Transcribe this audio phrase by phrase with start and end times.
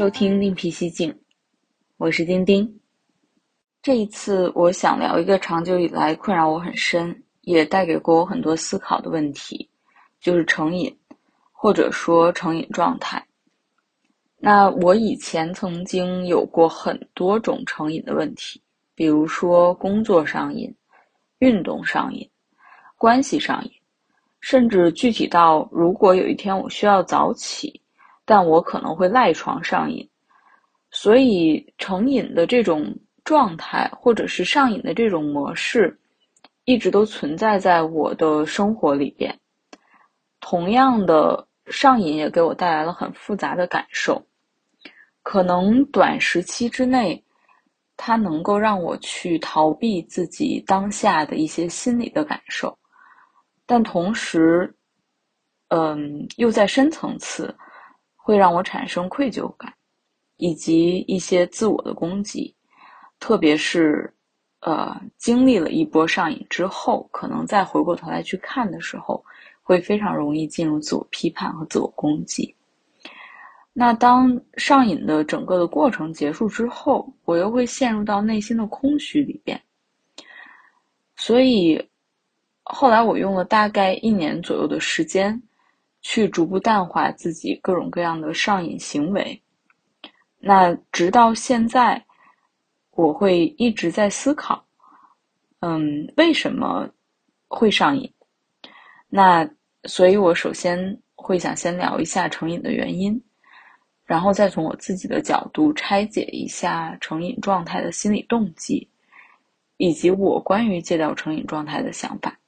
[0.00, 1.14] 收听另辟蹊径，
[1.98, 2.80] 我是丁丁。
[3.82, 9.68] 这一次，我想聊一个长久以来困扰我很深，也带给过我很多思考的问题，
[10.18, 10.98] 就是成瘾，
[11.52, 13.22] 或者说成瘾状态。
[14.38, 18.58] 那我以前曾经有过很多种成瘾的问题，
[18.94, 20.74] 比如说工作上瘾、
[21.40, 22.26] 运动上瘾、
[22.96, 23.70] 关系上瘾，
[24.40, 27.78] 甚至具体到如果有一天我需要早起。
[28.30, 30.08] 但我可能会赖床上瘾，
[30.92, 35.98] 所以成瘾的这种状态，或者是上瘾的这种模式，
[36.64, 39.36] 一直都存在在我的生活里边。
[40.38, 44.24] 同样的，上瘾也给我带来了很复杂的感受。
[45.24, 47.24] 可能短时期之内，
[47.96, 52.78] 它能够让我去逃避自己当下的一些心理的感受，
[53.66, 54.72] 但同时，
[55.70, 57.52] 嗯，又在深层次。
[58.30, 59.74] 会让我产生愧疚感，
[60.36, 62.54] 以及一些自我的攻击，
[63.18, 64.08] 特别是，
[64.60, 69.24] 呃，经历了一波上瘾之后，可能再回过头来去看的时候，
[69.64, 72.54] 会非常容易进入自我批判和自我攻击。
[73.72, 79.60] 那当上瘾的整个的过程结束之后，我又会陷入到内心的空虚里边。
[81.16, 81.84] 所以，
[82.62, 85.42] 后来我用了大概一年左右的时间。
[86.02, 89.42] 去逐步淡化自己各种各样的上瘾行为，
[90.38, 92.02] 那直到现在，
[92.92, 94.64] 我会一直在思考，
[95.60, 96.88] 嗯，为什么
[97.48, 98.10] 会上瘾？
[99.08, 99.48] 那
[99.84, 103.22] 所以，我首先会想先聊一下成瘾的原因，
[104.06, 108.88] 然后再从我自己的角度拆解一下成瘾状态的心理动机，
[109.76, 112.39] 以及我关于戒掉成瘾状态的想法。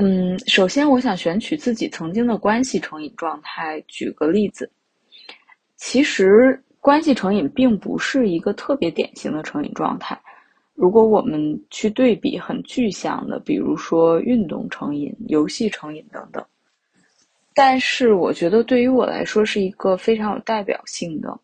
[0.00, 4.70] 嗯，首先我想选取自己曾经的关系成瘾状态举个例子。
[5.76, 10.16] 其实关系成瘾并不是一个特别典型的成瘾状态。
[10.74, 16.46] 如果我们去对比很具象的，比如说运动成瘾、游戏成瘾等等，
[17.52, 21.36] 但是我觉得对于我来说是一个非常有代表性的，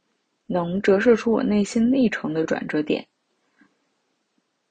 [0.46, 3.04] 能折射出我内心历程的转折点。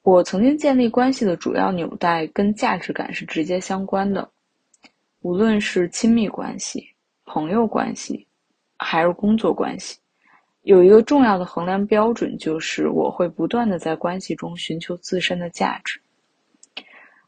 [0.03, 4.29] 我曾经建立关系的主要纽带跟价值感是直接相关的，
[5.21, 6.85] 无论是亲密关系、
[7.23, 8.27] 朋友关系，
[8.77, 9.97] 还是工作关系，
[10.63, 16.01] 有一个重要的衡量标准，就是我会不断的在关系中寻求自身的价值，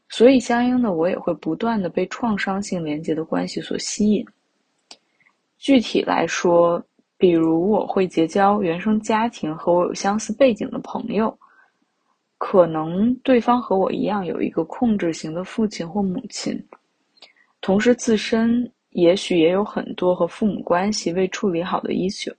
[0.10, 4.26] 所以相应的，我也会不断的被创伤性连接的关系所吸引。
[5.58, 6.86] 具体来说，
[7.18, 11.40] 比如我会结交原生家庭和我有相似背景的朋友。
[12.38, 16.62] 可能对方和我一样有一个控制型的父亲或母亲，
[17.62, 22.34] 同时自身也许也有很多和父母关系未处理好的 issue。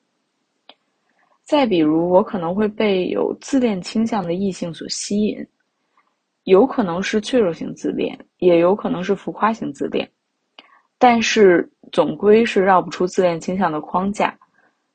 [1.42, 5.46] 再比如，我可能会被有自恋倾向的异性所吸引，
[6.44, 10.08] 有可能是脆弱型自恋，也有可能是浮夸型自恋，
[10.98, 14.36] 但是总归是绕不出自恋倾向的框架。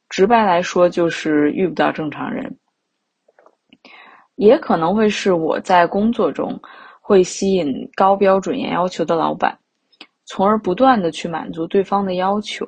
[0.10, 2.54] 直白来说，就是遇不到正常人。
[4.36, 6.60] 也可能会是我在工作中
[7.00, 9.58] 会吸引高标准严要求的老板，
[10.26, 12.68] 从而不断的去满足对方的要求。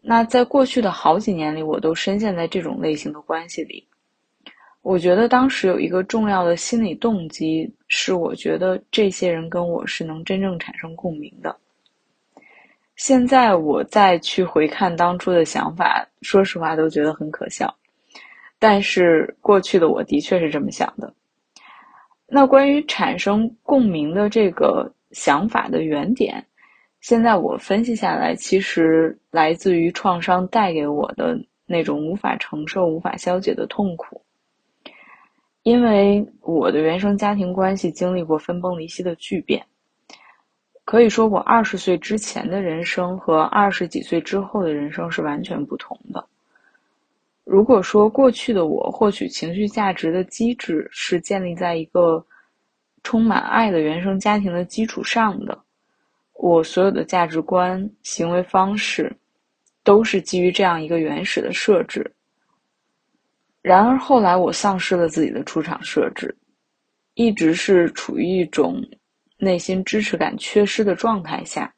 [0.00, 3.86] 那在过去的好几年里，我都深陷在这种类型的关系里。
[4.82, 11.56] 我觉得当时有一个重要的心理动机是，我觉得这些人跟我是能真正产生共鸣的。
[12.96, 17.72] 现在我再去回看当初的想法，说实话都觉得很可笑。
[18.62, 21.12] 但是过去的我的确是这么想的。
[22.28, 26.46] 那关于产生共鸣的这个想法的原点，
[27.00, 31.36] 现在我分析下来，其实来自于创伤带给我的
[31.66, 34.22] 那种无法承受、无法消解的痛苦。
[35.64, 39.66] 因为我的原生家庭关系经历过分崩离析的巨变，
[40.84, 46.28] 可以说我二十岁之前的人生和二十几岁之后的人生是完全不同的。
[47.44, 52.24] 如果说过去的我获取情绪价值的机制是建立在一个
[53.02, 55.58] 充满爱的原生家庭的基础上的，
[56.34, 59.14] 我所有的价值观、行为方式
[59.82, 62.08] 都是基于这样一个原始的设置。
[63.60, 66.34] 然而后来我丧失了自己的出厂设置，
[67.14, 68.80] 一直是处于一种
[69.36, 71.72] 内心支持感缺失的状态下，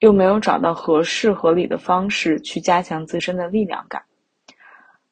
[0.00, 4.02] 又没有找到合适合理的方式去加强自身的力量感。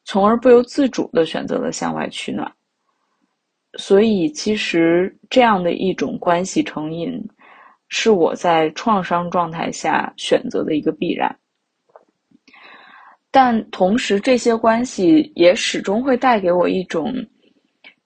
[0.05, 2.51] 从而不由自主的选择了向外取暖，
[3.77, 7.23] 所以其实这样的一种关系成瘾，
[7.87, 11.33] 是我在创伤状态下选择的一个必然。
[13.31, 17.11] 但同时这些关系也始终会带给我一种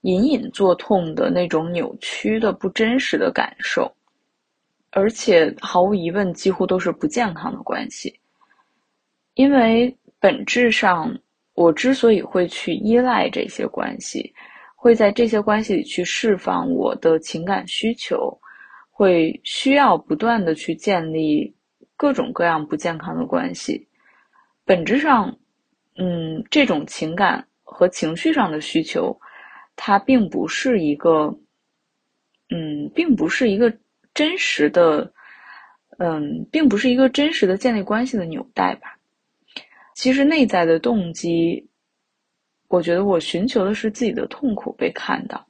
[0.01, 3.91] 隐隐作痛的那种扭曲的不真实的感受，
[4.91, 8.17] 而且毫无疑问几乎都是不健康的关系，
[9.33, 11.13] 因为本质上
[11.57, 14.31] 我之所以会去依赖这些关系。
[14.75, 18.39] 会在这些关系里去释放我的情感需求，
[18.91, 21.51] 会需要不断的去建立
[21.97, 23.87] 各种各样不健康的关系。
[24.65, 25.35] 本质上，
[25.95, 29.19] 嗯，这种情感和情绪上的需求，
[29.75, 31.35] 它并不是一个，
[32.51, 33.75] 嗯，并不是一个
[34.13, 35.11] 真实的，
[35.97, 38.96] 嗯，并不是一个真实的建立关系的纽带吧。
[39.97, 41.67] 其实内在的动机。
[42.67, 45.43] 我觉得我寻求的是自己的痛苦被看到，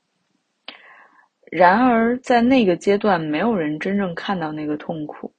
[1.52, 5.34] 然而在那个阶段，没有人真正看到那个痛苦，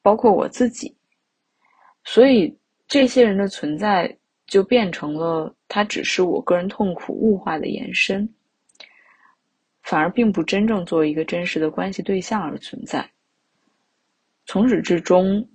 [0.00, 0.96] 包括我自己。
[2.04, 2.56] 所以
[2.86, 8.26] 这些人的存在就变成了，他只是我个人痛苦物化的延伸，
[9.82, 13.10] 反而并不真正作为一个真实的关系对象而存在。
[14.46, 15.46] 从始至终，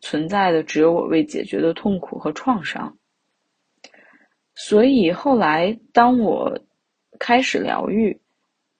[0.00, 2.96] 存在的只有我未解决的痛苦和创伤。
[4.54, 6.58] 所以后来，当我
[7.18, 8.18] 开始疗愈、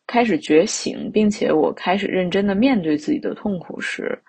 [0.06, 4.20] 开始觉醒，并且我开始认真的面对自己的痛苦时，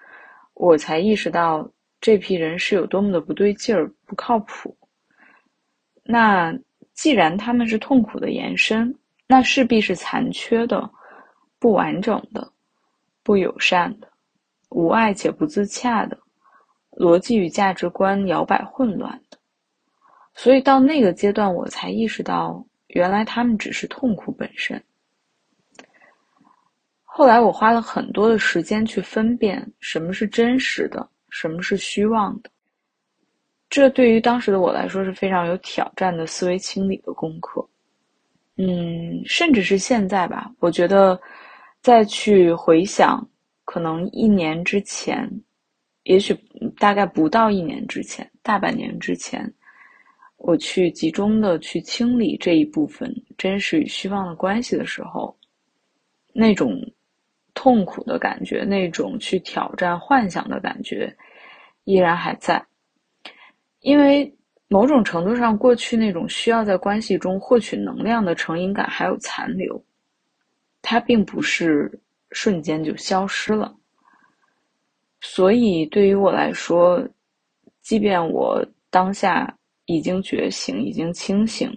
[0.53, 4.77] 我才意识到这批人是有多么的不对劲儿、不靠谱。
[6.03, 6.57] 那
[6.93, 8.93] 既然他们是痛苦的延伸，
[9.27, 10.89] 那势必是残缺的、
[11.57, 12.51] 不完整的、
[13.23, 14.07] 不友善的、
[14.69, 16.17] 无爱且不自洽的、
[16.91, 19.37] 逻辑与价值观摇摆混乱的。
[20.33, 24.81] 所以到那个阶段，我才意识到，原来他们只是痛苦本身。
[27.03, 32.49] 后来我花了很多的时间去分辨什么是真实的，什么是虚妄的。
[33.69, 37.67] 这对于当时的我来说是非常有挑战的思维清理的功课。
[38.57, 41.19] 嗯，甚至是现在吧，我觉得
[41.81, 43.27] 再去回想，
[43.65, 45.29] 可能一年之前，
[46.03, 46.33] 也许
[46.77, 49.51] 大概不到一年之前，大半年之前。
[50.43, 55.37] 我去集中的去清理这一部分真实与虚妄的关系的时候，
[56.33, 56.81] 那种
[57.53, 61.15] 痛苦的感觉，那种去挑战幻想的感觉，
[61.83, 62.65] 依然还在。
[63.81, 64.35] 因为
[64.67, 69.79] 某种程度上，过去那种需要在关系中获取能量的成瘾感还有残留，
[70.81, 72.01] 它并不是
[72.31, 73.75] 瞬间就消失了。
[75.21, 77.01] 所以对于我来说，
[77.81, 79.57] 即便我当下。
[79.87, 81.69] 已经觉醒，已经清醒，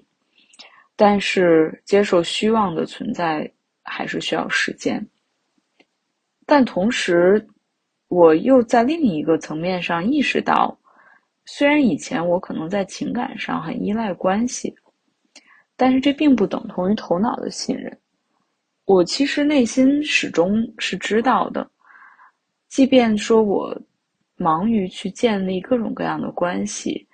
[0.94, 3.50] 但是接受虚妄的存在
[3.82, 5.04] 还是需要时间。
[6.46, 7.44] 但同时，
[8.06, 10.78] 我又在另一个层面上意识到，
[11.44, 14.72] 虽然以前我可能在情感上很依赖关系，
[15.74, 17.98] 但是这并不等同于头脑的信任。
[18.84, 21.68] 我其实内心始终是知道的，
[22.74, 23.72] 即便说我
[24.34, 27.06] 忙于去建立各种各样的关系。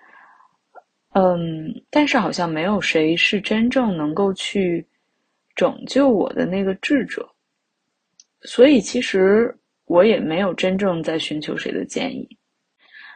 [1.13, 4.83] 嗯，但是好像没有谁是真正能够去
[5.55, 7.29] 拯救我的那个智者，
[8.41, 12.27] 所以其实我也没有真正在寻求谁的建议。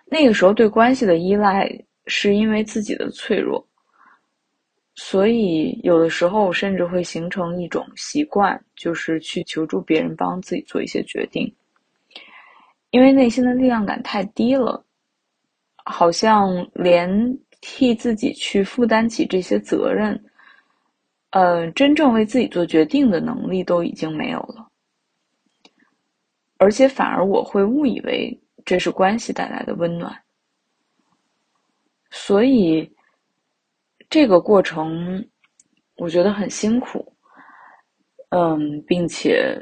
[0.05, 1.67] 那个时候对关系的依赖
[2.05, 3.67] 是因为自己的脆弱，
[4.97, 11.51] 所以有的时候甚至会形成一种习惯，就是去求助别人帮自己做一些决定，
[12.95, 14.87] 因为内心的力量感太低了，
[15.85, 17.37] 好像连。
[17.67, 20.23] 替自己去负担起这些责任，
[21.31, 24.69] 呃，真正为自己做决定的能力都已经没有了，
[26.59, 30.15] 而且反而我会误以为这是关系带来的温暖，
[32.11, 32.95] 所以
[34.11, 35.27] 这个过程
[35.97, 37.17] 我觉得很辛苦，
[38.29, 39.57] 嗯，并且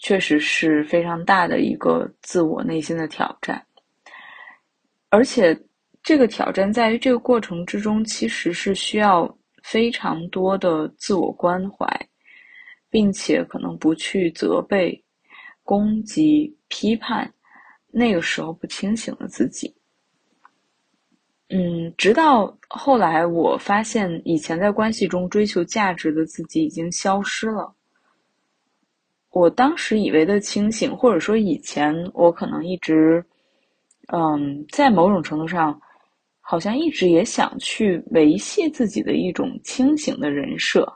[0.00, 3.64] 确实是非常大的一个自我内心的挑战，
[5.08, 5.58] 而且。
[6.02, 11.86] 这个挑战在于，这个过程之中其实是需要非常多的自我关怀，
[12.88, 14.98] 并且可能不去责备、
[15.62, 17.30] 攻击、批判
[17.90, 19.76] 那个时候不清醒的自己。
[21.50, 27.70] 嗯，直到后来我发现，以前在关系中追求价值的自己已经消失了。
[29.30, 33.24] 我当时以为的清醒，或者说以前我可能一直，
[34.08, 35.80] 嗯，在某种程度上。
[36.42, 40.92] 好像一直也想去维系自己的一种清醒的人设，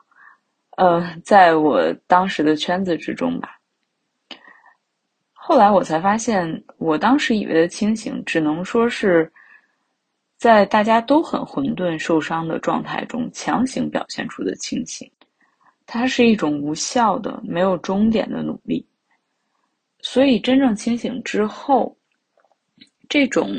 [0.77, 3.57] 呃，在我当时的圈子之中吧。
[5.33, 9.33] 后来我才发现，我当时以为的清醒，只能说是
[10.39, 15.09] 在大家都很混沌、受伤的状态中强行表现出的清醒。
[15.87, 18.87] 它是一种无效的、没有终点的努力。
[20.01, 21.97] 所以，真正清醒之后，
[23.09, 23.51] 这种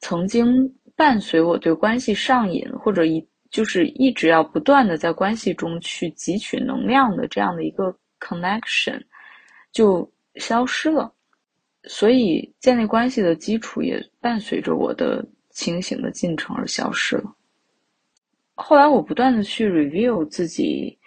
[0.00, 9.02] 曾经伴随我对关系上瘾，或者一就是一直要不断的在关系中去汲取能量的这样的一个 connection，
[9.72, 11.10] 就消失了。
[11.84, 17.34] 所以，建立关系的基础也伴随着我的清醒的进程而消失了。
[18.54, 20.98] 后来，我不断的去 review 自己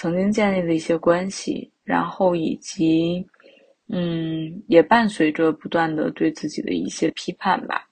[0.00, 3.22] 曾经建立的一些关系，然后以及，
[3.88, 7.86] 嗯，也伴随着不断的对自己的一些批判吧。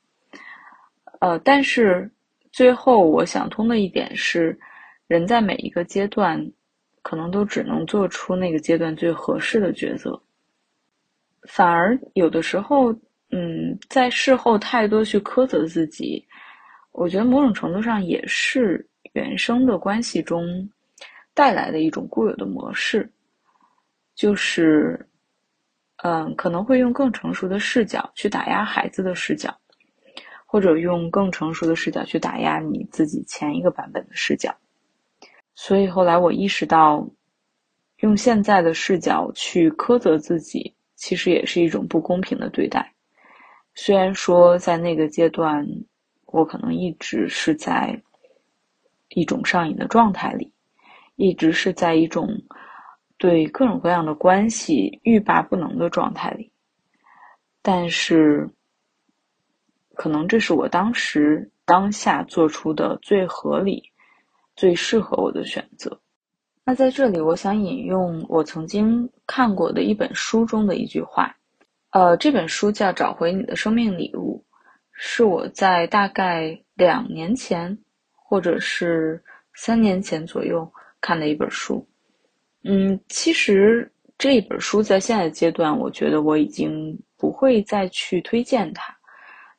[1.20, 2.10] 呃，但是
[2.50, 4.58] 最后我想通的一点是，
[5.06, 6.42] 人在每一个阶段，
[7.02, 10.18] 可能都只能做出那个阶段最合适的抉择。
[11.42, 12.90] 反而有的时候，
[13.32, 16.26] 嗯，在事后太多去苛责自己，
[16.92, 20.66] 我觉得某种程度上也是原生的关系中
[21.38, 23.08] 带来的一种固有的模式，
[24.16, 24.98] 就是，
[26.02, 29.56] 嗯，可能会用更成熟的视角去打压孩子的视角，
[30.44, 34.52] 或者用更成熟的视角去打压你自己前一个版本的视角。
[35.54, 37.08] 所以后来我意识到，
[37.98, 40.74] 用现在的视角去苛责自己。
[41.00, 42.92] 其实也是一种不公平的对待。
[43.76, 45.64] 虽然说在那个阶段，
[46.26, 47.96] 我可能一直是在
[49.10, 50.52] 一种上瘾的状态里，
[51.18, 52.28] 一直是在一种
[53.18, 56.52] 对各种各样的关系欲罢不能的状态里。
[57.60, 58.48] 但是，
[59.94, 63.82] 可能这是我当时当下做出的最合理、
[64.54, 66.00] 最适合我的选择。
[66.64, 71.34] 那在这里，我想引用我曾经看过的一本书中的一句话，
[71.90, 74.40] 呃，这本书叫《找回你的生命礼物》，
[74.92, 77.76] 是我在大概两年前
[78.14, 79.20] 或者是
[79.54, 81.86] 三年前左右看的一本书。
[82.64, 88.96] 嗯，其实这本书在现在阶段，我觉得我已经不会再去推荐它，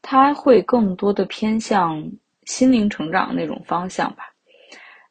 [0.02, 2.04] 它会更多的偏向
[2.46, 4.26] 心灵成长那种方向吧。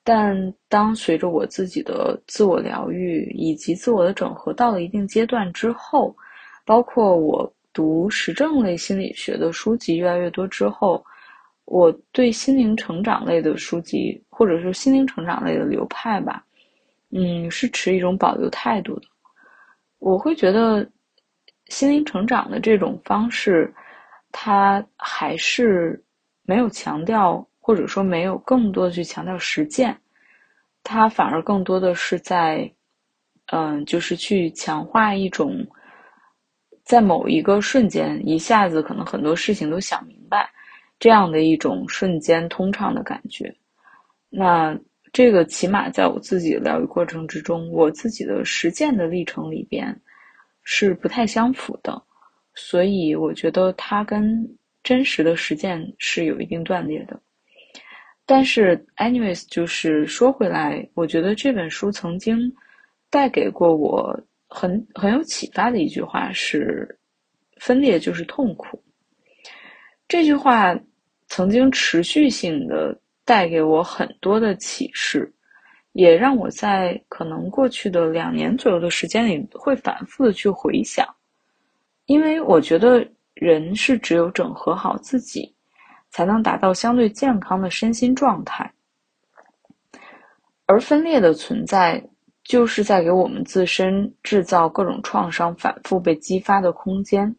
[0.05, 6.17] 但当随着我自己的自我疗愈以及自我的整合到了一定阶段之后，
[6.65, 11.05] 包括我读实证类心理学的书籍越来越多之后，
[11.67, 16.45] 我对心灵成长类的书籍或者是心灵成长类的流派吧，
[17.11, 19.09] 嗯，是持一种保留态度的。
[19.99, 20.89] 我会觉得
[21.67, 23.75] 心灵成长的这种方式，
[24.31, 26.01] 它还是
[26.45, 27.45] 没有强调。
[27.61, 29.95] 或者说没有更多的去强调实践，
[30.83, 32.67] 它反而更多的是在，
[33.53, 35.55] 嗯，就是去强化一种，
[36.83, 40.49] 在某一个瞬间一下子可能很多事情都想明白，
[40.99, 43.55] 这样的一种瞬间通畅的感觉。
[44.31, 44.79] 那
[45.13, 49.99] 这个起码在我自己的疗愈过程之中，我自己的实践的历程里边
[50.63, 52.01] 是不太相符的，
[52.55, 54.47] 所以我觉得它跟
[54.83, 57.21] 真实的实践是有一定断裂的。
[58.27, 62.39] 但是，anyways，就是说回来，我觉得这本书曾经
[63.09, 64.15] 带给过我
[64.49, 66.87] 很很有启发的一句话是
[67.57, 68.85] ：“分裂就是痛苦。”
[70.07, 70.79] 这句话
[71.29, 75.31] 曾经持续性的带给我很多的启示，
[75.93, 81.07] 也让我在可能过去的两年左右的时间里会反复的去回想，
[82.07, 85.55] 因为我觉得人是只有整合好自己。
[86.11, 88.73] 才能达到相对健康的身心状态，
[90.65, 92.03] 而分裂的存在，
[92.43, 97.37] 就是在给我们自身制造各种创伤反复被激发的空间。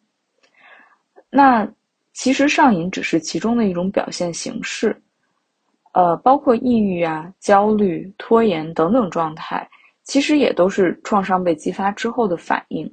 [1.30, 1.68] 那
[2.12, 4.96] 其实上瘾只是其中的一种表现形式，
[5.92, 9.68] 呃，包括抑郁啊、焦虑、拖延等等状态，
[10.04, 12.90] 其实也都是创伤被激发之后的反应，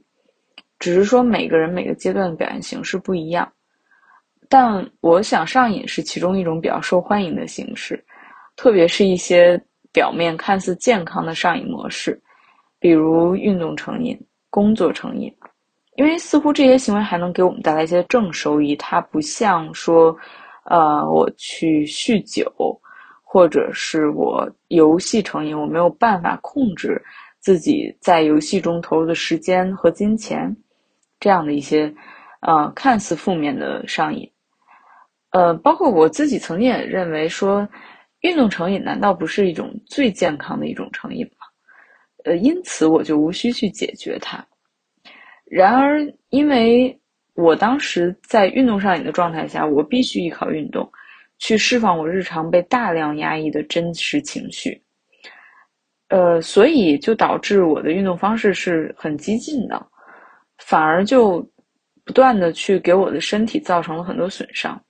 [0.80, 3.48] 只是说每个人每个阶段的表现形式不一样。
[4.50, 8.04] 但我想上瘾是其中一种比较受欢迎的形式，
[8.56, 9.62] 特别是一些
[9.92, 12.20] 表面看似健康的上瘾模式，
[12.80, 14.18] 比如运动成瘾、
[14.50, 15.32] 工作成瘾，
[15.98, 18.76] 因为似乎这些行为还能给我们带来一些正收益。
[18.76, 20.16] 它不像说，
[20.64, 22.50] 呃，我去酗酒，
[23.38, 27.00] 或者是我游戏成瘾，我没有办法控制
[27.38, 30.58] 自己在游戏中投入的时间和金钱，
[31.20, 31.94] 这样的一些，
[32.42, 34.28] 呃，看似负面的上瘾。
[35.30, 37.70] 呃，包括我自己曾经也认为说，
[38.22, 41.46] 运动成瘾难道不是一种最健康的一种成瘾吗？
[42.26, 44.44] 呃，因此我就无需去解决它。
[45.46, 47.00] 然而，因为
[47.36, 50.92] 我当时在运动上瘾的状态下，我必须依靠运动，
[51.40, 54.82] 去释放我日常被大量压抑的真实情绪。
[56.10, 59.86] 呃，所以就导致我的运动方式是很激进的，
[60.58, 61.46] 反而就
[62.06, 64.82] 不断的去给我的身体造成了很多损伤。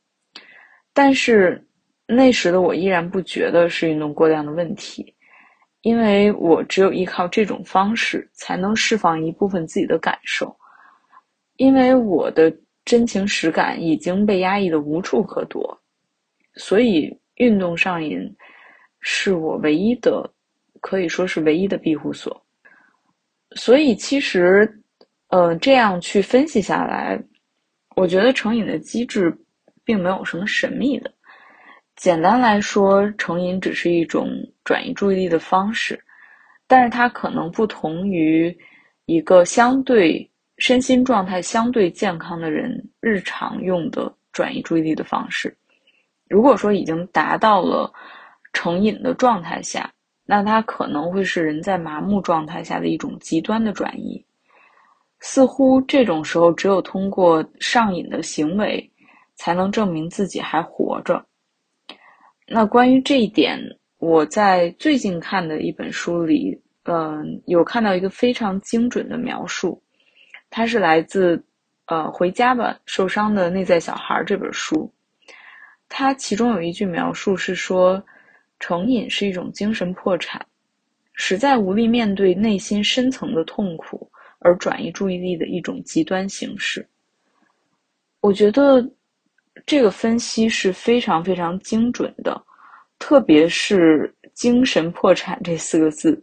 [0.94, 1.64] 但是
[2.08, 5.16] 那时的我依然不觉得是运动过量的问题，
[5.82, 10.56] 因为我只有依靠这种方式才能释放一部分自己的感受，
[11.56, 15.76] 因为我的真情实感已经被压抑的无处可躲，
[16.58, 18.20] 所以运动上瘾
[19.00, 20.30] 是我唯一的。
[20.80, 22.46] 可以说是唯一的庇护所，
[23.56, 24.72] 所以其实，
[25.30, 27.20] 呃，这样去分析下来，
[27.96, 29.36] 我觉得成瘾的机制
[29.84, 31.12] 并没有什么神秘的。
[31.96, 34.30] 简单来说，成瘾只是一种
[34.64, 36.00] 转移注意力的方式，
[36.68, 38.56] 但是它可能不同于
[39.08, 45.58] 一个相对身心状态相对健康的人日常用的转移注意力的方式。
[46.30, 47.92] 如果说已经达到了
[48.54, 49.92] 成瘾的状态下，
[50.26, 54.24] 那它可能会是人在麻木状态下的一种极端的转移，
[55.20, 58.92] 似乎这种时候只有通过上瘾的行为，
[59.36, 61.26] 才能证明自己还活着。
[62.46, 63.60] 那关于这一点，
[64.00, 69.82] 我在最近看的一本书里，嗯，有看到一个非常精准的描述，
[70.50, 71.44] 它是来自
[71.88, 74.94] 呃《回家吧，受伤的内在小孩》这本书，
[75.90, 78.04] 它其中有一句描述是说。
[78.60, 80.44] 成瘾是一种精神破产，
[81.14, 86.84] 实在无力面对内心深层的痛苦而转移注意力的一种极端形式。
[88.20, 88.84] 我觉得
[89.64, 92.44] 这个分析是非常非常精准的，
[92.98, 96.20] 特别是“精神破产”这四个字，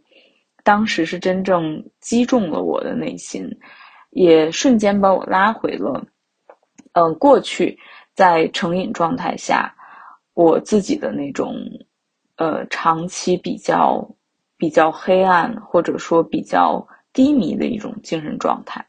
[0.61, 3.49] 当时是真正击中了我的内心，
[4.09, 6.05] 也瞬间把我拉回了，
[6.95, 7.79] 嗯，过去
[8.15, 9.71] 在成瘾状态下
[10.33, 11.55] 我自己的那种。
[12.37, 14.05] 呃，长期比较
[14.57, 18.85] 比较黑暗，或者说比较低迷的一种精神状态。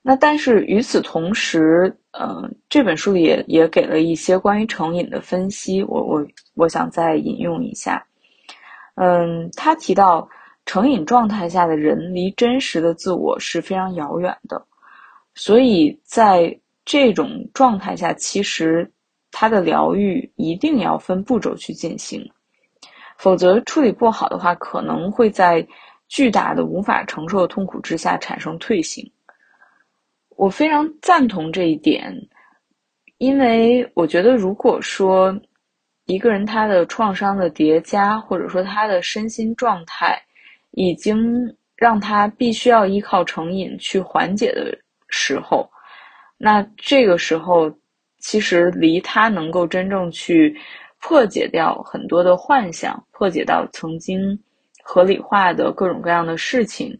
[0.00, 5.82] 那但是与此同时，呃，这本书也也给了一些关于成瘾的分析。
[5.82, 8.02] 我我我想再引用一下。
[8.94, 10.26] 嗯，他提到
[10.64, 14.66] 成瘾状态下的人离真实的自我是非常遥远的，
[15.34, 18.90] 所以在这种状态下，其实。
[19.36, 22.24] 他的疗愈一定要分步骤去进行，
[23.18, 25.66] 否则处理不好的话，可能会在
[26.06, 29.04] 巨大的无法承受的痛苦之下产生退行。
[30.36, 32.14] 我非常赞同这一点，
[33.18, 35.36] 因为我觉得，如果说
[36.06, 40.16] 一个人他的创伤的叠加，或者说他的身心状态，
[40.70, 45.68] 已经让他必须要依靠成瘾去缓解的时候，
[46.38, 47.72] 那这个时候。
[48.26, 50.58] 其实离他能够真正去
[50.98, 54.18] 破解掉很多的幻想，破解到曾经
[54.82, 56.98] 合理化的各种各样的事情，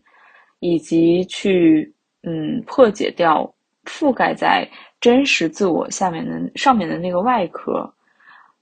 [0.58, 1.90] 以及去
[2.24, 3.50] 嗯破解掉
[3.86, 4.68] 覆盖在
[5.00, 7.90] 真实自我下面的上面的那个外壳，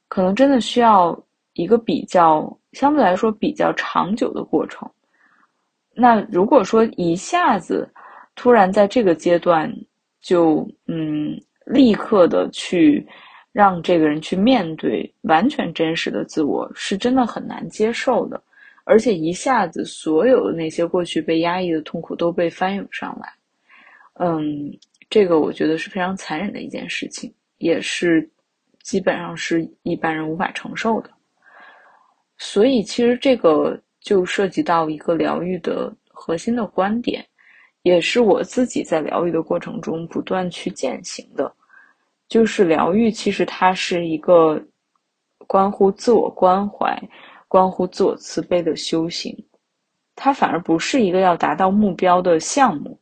[0.06, 1.20] 可能真的需要
[1.54, 4.88] 一个比较相对来说比较长久的过程。
[5.96, 7.92] 那如果说一下子
[8.36, 9.68] 突然在这个阶段
[10.22, 11.38] 就嗯。
[11.64, 13.06] 立刻的去
[13.52, 18.42] 让这个人去面对完全真实的自我，是真的很难接受的。
[18.82, 23.32] 而且一下子所有的那些过去被压抑的痛苦都被翻涌上来，
[24.14, 24.76] 嗯，
[25.08, 28.28] 这个我觉得是非常残忍的一件事情，也是
[28.82, 31.10] 基本上是一般人无法承受的。
[32.38, 37.24] 所以其实这个就涉及到一个疗愈的核心的观点。
[37.82, 41.52] 也是我自己在疗愈的过程中不断去践行的，
[42.28, 44.62] 就是疗愈其实它是一个
[45.46, 46.96] 关乎自我关怀、
[47.48, 49.36] 关乎自我慈悲的修行，
[50.14, 52.98] 它反而不是一个要达到目标的项目。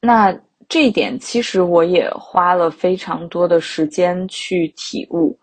[0.00, 5.36] 那这一点其实我也花了非常多的时间去体悟，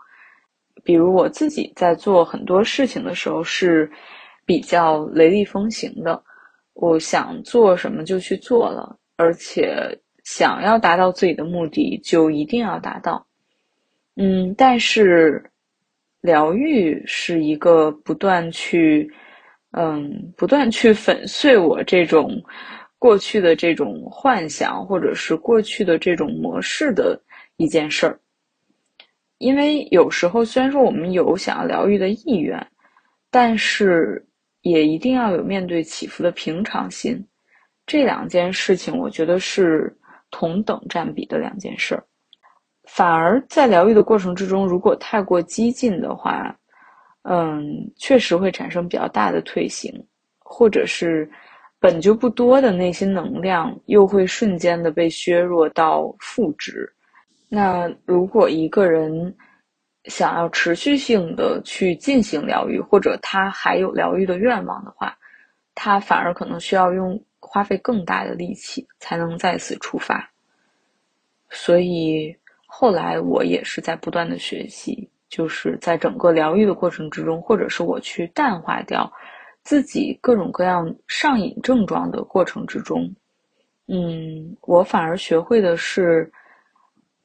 [0.83, 3.91] 比如我自己在做很多事情的时候是
[4.45, 6.23] 比较雷厉风行的。
[6.79, 13.25] 我想做什么就去做了，而且想要达到自己的目的就一定要达到。
[14.15, 15.43] 嗯，但是
[16.21, 19.11] 疗愈是一个不断去，
[19.71, 22.43] 嗯，不断去粉碎我这种
[22.99, 27.19] 过去的这种幻想，或者是过去的这种模式的
[27.55, 28.19] 一件事儿。
[29.39, 32.67] 因为有时候虽然说我们有想要疗愈的意愿，
[33.31, 34.26] 但是。
[34.69, 37.23] 也一定要有面对起伏的平常心，
[37.85, 39.95] 这两件事情我觉得是
[40.31, 42.03] 同等占比的两件事儿。
[42.85, 46.55] 反而在疗愈的过程之中，如果太过激进的话，
[47.23, 49.91] 嗯，确实会产生比较大的退行，
[50.39, 51.29] 或者是
[51.79, 56.89] 本就不多的内心能量又会瞬间的被削弱到负值。
[57.49, 59.35] 那如果一个人
[60.07, 65.17] 想要持续性的去进行疗愈，或者他还有疗愈的愿望的话，
[65.75, 70.31] 他反而可能需要用花费更大的力气才能再次出发。
[71.49, 75.09] 所以后来我也是在不断的学习。
[75.29, 79.11] 就是在整个疗愈的过程之中，或者是我去淡化掉
[79.61, 83.13] 自己各种各样上瘾症状的过程之中，
[83.87, 86.31] 嗯，我反而学会的是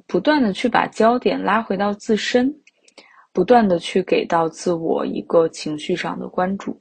[0.09, 2.53] 不断的去把焦点拉回到自身，
[3.33, 6.81] 不断的去给到自我一个情绪上的关注，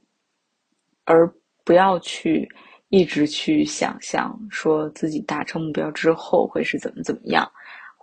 [1.04, 1.32] 而
[1.64, 2.48] 不要去
[2.88, 7.50] 一直去想象说自己达成目标之后会是怎么怎么样。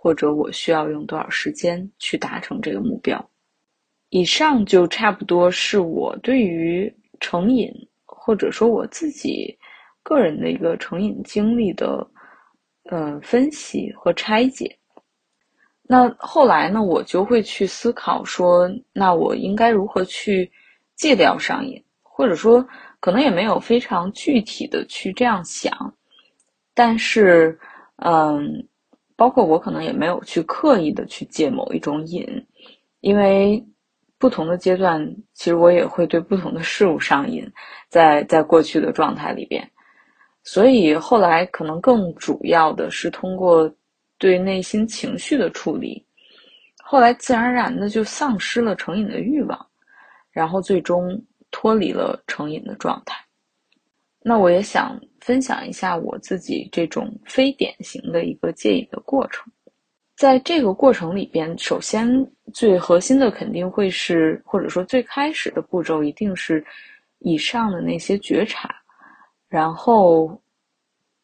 [0.02, 3.22] 或者我需要用多少时间去达成这个目标？
[4.08, 7.70] 以上就差不多是我对于成瘾，
[8.06, 9.54] 或者说我自己
[10.02, 12.10] 个人的一个成瘾经历的，
[12.84, 14.74] 呃，分析和拆解。
[15.90, 20.48] 那后来呢，我就会去思考说，那我应该如何去
[20.94, 21.82] 戒掉上瘾？
[22.02, 22.64] 或者说，
[23.00, 25.94] 可能也没有非常具体的去这样想，
[26.72, 27.58] 但是，
[27.96, 28.66] 嗯。
[29.16, 32.26] 包括我可能也没有去刻意的去戒某一种瘾，
[33.00, 33.62] 因为
[34.16, 37.46] 不同的阶段，其实我也会对不同的事物上瘾，
[37.90, 39.70] 在在过去的状态里边，
[40.42, 43.70] 所以后来可能更主要的是通过
[44.20, 46.06] 对内心情绪的处理，
[46.84, 49.66] 后来自然而然的就丧失了成瘾的欲望，
[50.30, 53.16] 然后最终脱离了成瘾的状态。
[54.22, 54.96] 那我也想。
[55.20, 59.52] 分享一下我自己这种非典型的一个戒瘾的过程，
[60.16, 62.08] 在这个过程里边，首先
[62.54, 66.64] 最核心的肯定会是，或者说最开始的步骤一定是
[67.18, 68.74] 以上的那些觉察，
[69.46, 70.40] 然后，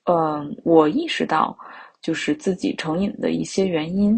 [0.05, 1.59] 嗯，我意识到
[2.07, 4.17] 就是自己成瘾的一些原因，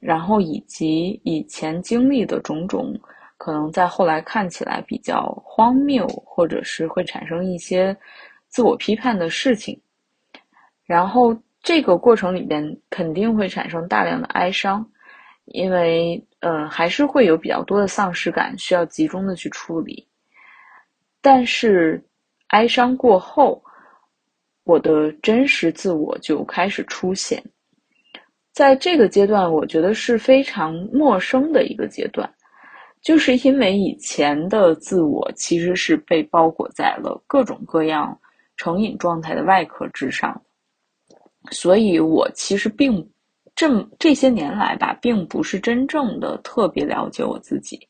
[0.00, 2.92] 然后以及以前经历的种种，
[3.36, 7.96] 可能在后来看起来比较荒谬，或者是会产生一些。
[8.48, 9.80] 自我批判的事情，
[10.84, 14.84] 然后这个过程里边肯定会产生大量的哀伤，
[15.44, 20.04] 因为嗯还是会有比较多的丧失感需要集中的去处理。
[21.20, 22.04] 但是
[22.48, 23.62] 哀伤过后，
[24.70, 27.42] 我的真实自我就开始出现，
[28.52, 32.28] 在这个阶段，我觉得是非常陌生的一个阶段，
[33.02, 38.18] 就是因为以前的自我其实是被包裹在了各种各样。
[38.62, 40.38] 成瘾状态的外壳之上，
[41.50, 43.10] 所以我其实并
[43.54, 43.66] 这
[43.98, 47.80] 这些年来吧，并不是真正的特别了解我自己，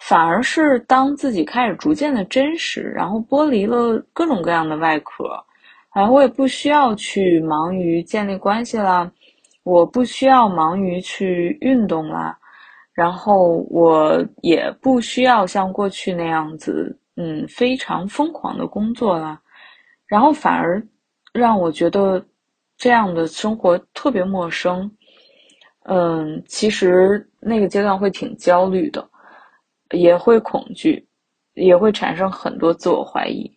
[0.00, 5.40] 反而是当自己开始逐渐的真实，然后剥离了各种各样的外壳，
[5.94, 9.10] 然后我也不需要去忙于建立关系啦，
[9.62, 12.36] 我不需要忙于去运动啦，
[12.92, 19.40] 然后我也不需要像过去那样子，嗯，非常疯狂的工作啦。
[20.06, 20.82] 然后反而
[21.32, 22.24] 让我觉得
[22.76, 24.90] 这样的生活特别陌生，
[25.84, 29.08] 嗯，其实那个阶段会挺焦虑的，
[29.92, 31.06] 也会恐惧，
[31.54, 33.50] 也会产生很多自我怀疑。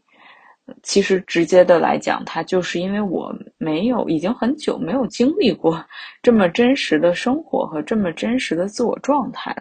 [0.84, 5.84] 其实直接的来讲，它就是因为我没有已经很久没有经历过
[6.22, 9.56] 这么真实的生活和这么真实的自我状态。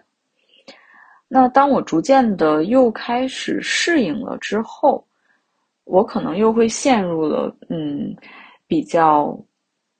[1.28, 5.04] 那当我逐渐的又开始适应了之后。
[5.88, 8.12] 我可能又会陷入了嗯，
[8.66, 9.38] 比较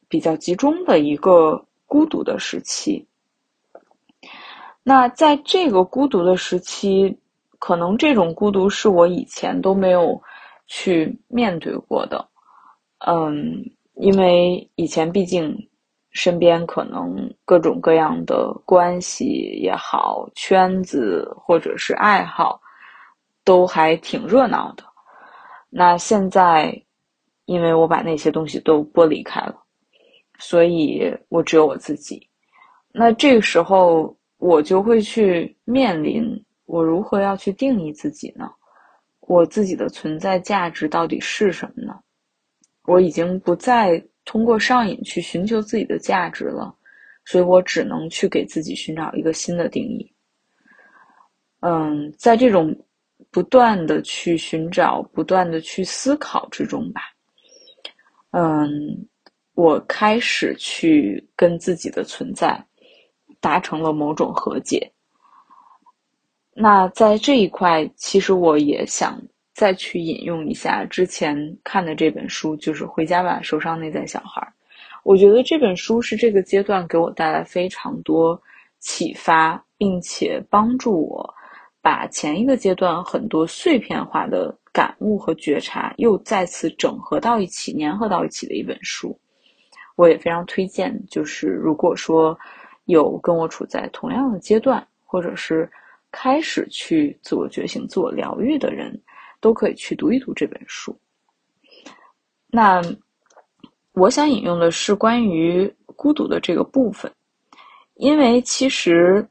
[0.08, 3.06] 比较集中的一个孤独的时期。
[4.82, 7.16] 那在这个孤独的时期，
[7.60, 10.20] 可能这种孤独是我以前都没有
[10.66, 12.28] 去面对过的。
[13.06, 15.56] 嗯，因为以前毕竟
[16.10, 19.24] 身边可能各种各样的关系
[19.62, 22.60] 也好，圈子或者是爱好，
[23.44, 24.84] 都还挺热闹的。
[25.68, 26.82] 那现在，
[27.44, 29.56] 因为我把那些东西都剥离开了，
[30.38, 32.26] 所以我只有我自己。
[32.92, 38.50] 那这个时候，我就会去面临我如何要去定义自己呢？
[39.26, 41.98] 我自己的存在价值到底是什么呢？
[42.84, 46.74] 我已经不再通过上瘾去寻求自己的价值了，
[47.24, 50.12] 所以我只能去给自己寻找一个新的定义。
[51.60, 52.76] 嗯，在这种。
[53.30, 57.02] 不断的去寻找，不断的去思考之中吧。
[58.30, 58.70] 嗯，
[59.54, 62.58] 我开始去跟自己的存在
[63.38, 64.90] 达成了某种和解。
[66.58, 69.20] 那在这一块，其实我也想
[69.52, 74.40] 再去引用一下之前看的这本书，就是《回家吧，受伤内在小孩》。
[75.02, 78.40] 我觉得这本书是这个阶段给我带来非常多
[78.78, 81.34] 启发，并且帮助我
[81.82, 89.14] 把前一个阶段很多碎片化的感悟和觉察又再次整合到一起、粘合到一起的一本书。
[89.94, 92.38] 我也非常推荐，就是如果说
[92.86, 95.70] 有跟我处在同样的阶段，或者是
[96.10, 99.00] 开始去自我觉醒、自我疗愈的人，
[99.40, 100.98] 都可以去读一读这本书。
[102.48, 102.82] 那。
[103.98, 107.10] 我想引用的是关于孤独的这个部分，
[107.94, 109.26] 因为其实，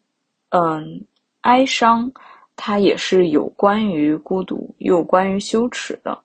[0.49, 1.05] 嗯，
[1.41, 2.11] 哀伤
[2.55, 6.19] 它也是有关于孤独，有关于羞耻的，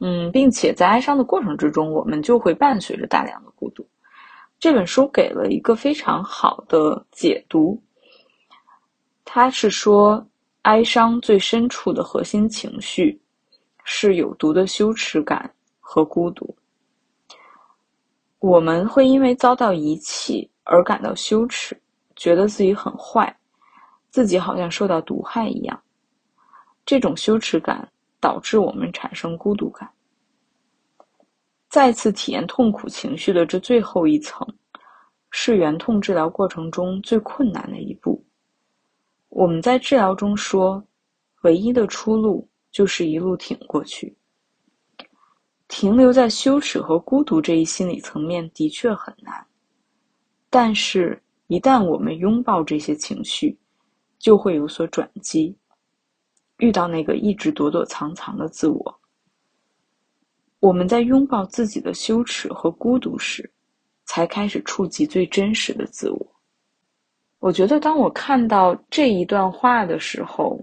[0.00, 3.86] 嗯，并且在哀伤的过程之中，我们就会伴随着大量的孤独。
[4.58, 7.80] 这本书给了一个非常好的解读，
[9.28, 10.24] 它是说，
[10.62, 13.20] 哀伤最深处的核心情绪
[13.84, 16.56] 是有毒的羞耻感和孤独。
[18.38, 21.78] 我们会因为遭到遗弃而感到羞耻，
[22.14, 23.36] 觉得自己很坏，
[24.10, 25.82] 自己好像受到毒害一样。
[26.86, 27.86] 这种羞耻感
[28.20, 29.90] 导致我们产生孤独感。
[31.68, 34.46] 再次体验痛苦情绪的这最后一层，
[35.30, 38.24] 是原痛治疗过程中最困难的一步。
[39.36, 40.82] 我们在治疗中说，
[41.42, 44.16] 唯一的出路就是一路挺过去。
[45.68, 49.46] 停留在羞耻和孤独这一心理层面的确很难，
[50.48, 53.54] 但是，一旦我们拥抱这些情绪，
[54.18, 55.54] 就会有所转机。
[56.56, 59.00] 遇到那个一直躲躲藏藏的自我，
[60.60, 63.52] 我们在拥抱自己的羞耻和孤独时，
[64.06, 66.35] 才开始触及最真实的自我。
[67.38, 70.58] 我觉得，当我看到这一段话的时候，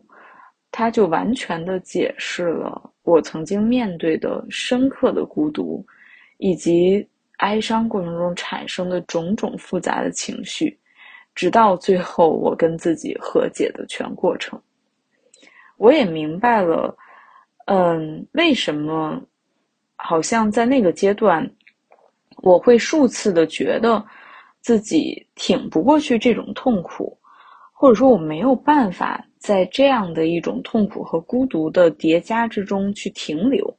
[0.71, 2.91] 它就完全的解释了。
[3.03, 5.85] 我曾经面对的深刻的孤独，
[6.37, 7.07] 以及
[7.37, 10.77] 哀伤过程中产生的种种复杂的情绪，
[11.35, 14.59] 直到最后我跟自己和解的全过程，
[15.77, 16.95] 我也明白了，
[17.65, 19.21] 嗯，为什么
[19.95, 21.47] 好像在那个阶段，
[22.37, 24.03] 我会数次的觉得
[24.63, 27.15] 自己挺不过去这种痛苦，
[27.71, 29.23] 或者说我没有办法。
[29.37, 33.77] 在这样的一种痛苦和孤独的叠加之中去停留，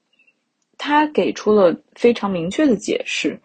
[0.77, 3.41] 他给出了非常明确的解释，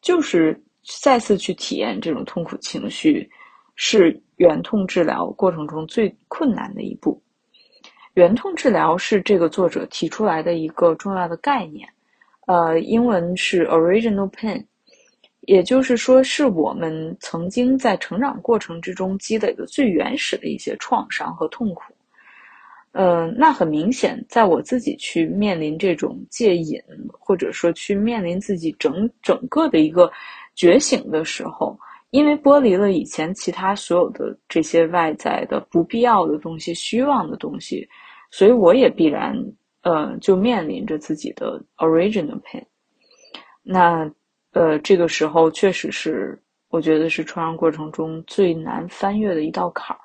[0.00, 0.62] 就是
[1.02, 3.28] 再次去体验这种痛苦情绪，
[3.74, 7.20] 是原痛治疗过程中最困难的一步。
[8.14, 11.88] 原痛治疗是这个作者提出来的一个重要的概念，
[12.46, 14.64] 呃，英文是 original pain。
[15.42, 21.82] 也就是说，是我们曾经在成长过程之中积累的最原始的一些创伤和痛苦。
[22.92, 26.78] 嗯，那很明显，在我自己去面临这种戒瘾，
[27.12, 30.10] 或者说去面临自己整整个的一个
[30.54, 31.78] 觉醒的时候，
[32.10, 37.88] 因为剥离了以前其他所有的这些外在的不必要的东西、虚妄的东西，
[38.30, 39.34] 所以我也必然，
[39.82, 42.62] 呃，就面临着自己的 original pain。
[43.62, 44.10] 那。
[44.52, 46.36] 呃，这个时候确实是，
[46.68, 50.00] 我觉得是创伤过程中最难翻越的一道坎儿。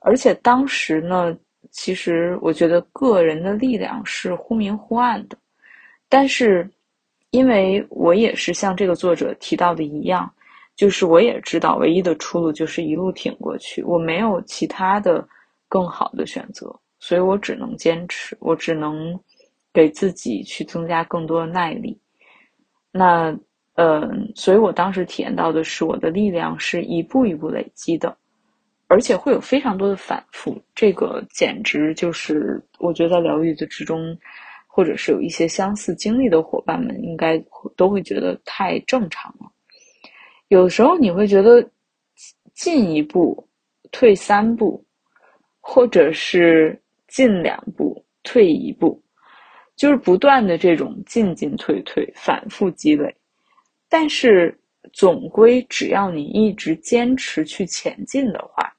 [0.00, 1.36] 而且当时呢，
[1.70, 5.36] 其实我觉得个人的力量是忽明忽暗的。
[6.08, 6.70] 但是，
[7.30, 10.30] 因为我也是像这个作者提到的一样，
[10.76, 15.26] 就是我也知道唯一的出路就是一路挺过去，我没有其他的
[15.68, 19.18] 更好的选择，所以我只能坚持，我只能
[19.72, 21.98] 给自己去增加更多的耐力。
[22.96, 23.38] 那。
[23.78, 28.16] 嗯，所以我当时体验到的是，我的力量是一步一步累积的，
[28.86, 30.58] 而且会有非常多的反复。
[30.74, 34.16] 这个简直就是我觉得在疗愈的之中，
[34.66, 37.38] 或者是有一些相似经历的伙伴们，应该
[37.76, 39.52] 都会觉得太正常了。
[40.48, 41.62] 有时候你会觉得
[42.54, 43.46] 进一步
[43.92, 44.82] 退三步，
[45.60, 48.98] 或者是进两步退一步，
[49.76, 53.14] 就是不断的这种进进退退，反复积累。
[53.88, 54.58] 但是，
[54.92, 58.74] 总归只要你一直坚持去前进的话，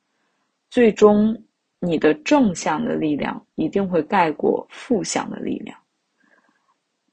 [0.69, 1.39] 最终
[1.79, 5.77] 你的正向的力量一定会盖过负向的力量。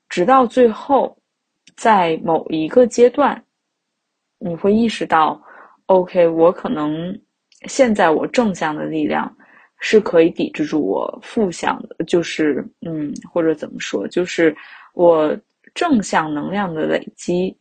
[0.08, 1.16] 直到最后，
[1.76, 3.44] 在某一个阶段，
[4.38, 5.42] 你会意识到
[5.86, 7.20] ，OK，我可能
[7.66, 9.36] 现在我正向的力量
[9.78, 14.56] 是可以抵制住我负向的，就是嗯，或者怎么说，就是
[14.94, 15.36] 我
[15.74, 17.56] 正向能量的累积。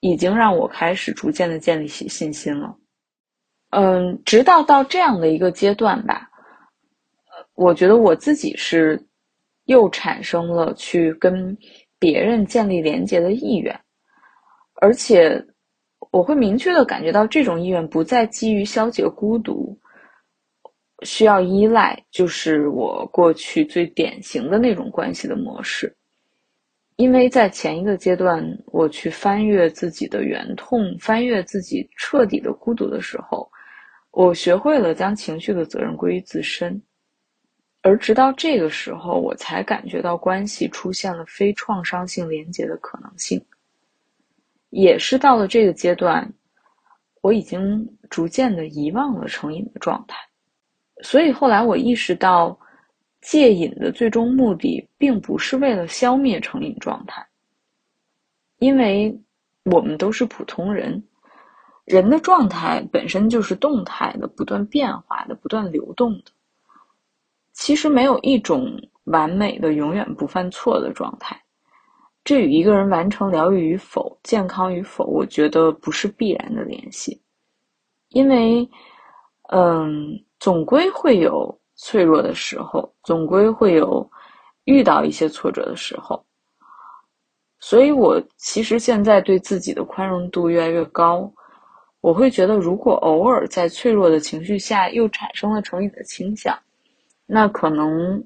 [0.00, 2.76] 已经让我开始逐渐的建立起信心了。
[3.70, 6.28] 嗯，直到到这样的一个阶段吧，
[7.54, 9.02] 我觉得我自己是
[9.64, 11.56] 又产生了去跟
[11.98, 13.74] 别人建立连接的意愿，
[14.74, 15.44] 而且
[16.12, 19.76] 我会明确的感觉到这种意愿不再基于消极孤独，
[21.02, 25.94] 需要依赖，就是我过去最典型的那种关系的模式。
[26.96, 33.50] 因为在前一个阶段，我去翻阅自己的原痛，翻阅自己彻底的孤独的时候，
[34.12, 36.80] 我学会了将情绪的责任归于自身，
[37.82, 43.38] 而直到这个时候，我才感觉到关系出现了非创伤性连接的可能性。
[44.70, 46.26] 也是到了这个阶段，
[47.20, 50.16] 我已经逐渐的遗忘了成瘾的状态，
[51.02, 52.58] 所以后来我意识到。
[53.22, 57.26] 戒瘾的最终目的，并不是为了消灭成瘾状态，
[58.58, 59.20] 因为
[59.64, 61.02] 我们都是普通人，
[61.86, 66.30] 人的状态本身就是动态的、不断变化的、不断流动的。
[67.52, 68.70] 其实没有一种
[69.04, 71.36] 完美的、永远不犯错的状态，
[72.22, 77.20] 这与一个人完成疗愈与否、健康与否，我觉得不是必然的联系，
[78.10, 78.68] 因为，
[79.50, 81.58] 嗯，总归会有。
[81.78, 84.10] 脆弱的时候，总归会有
[84.64, 86.24] 遇到一些挫折的时候，
[87.60, 91.30] 所以我其实现在对自己的宽容度越来越高。
[92.00, 96.58] 我会觉得，如果偶尔在脆弱的情绪下又产生了成瘾的倾向，
[97.26, 98.24] 那可能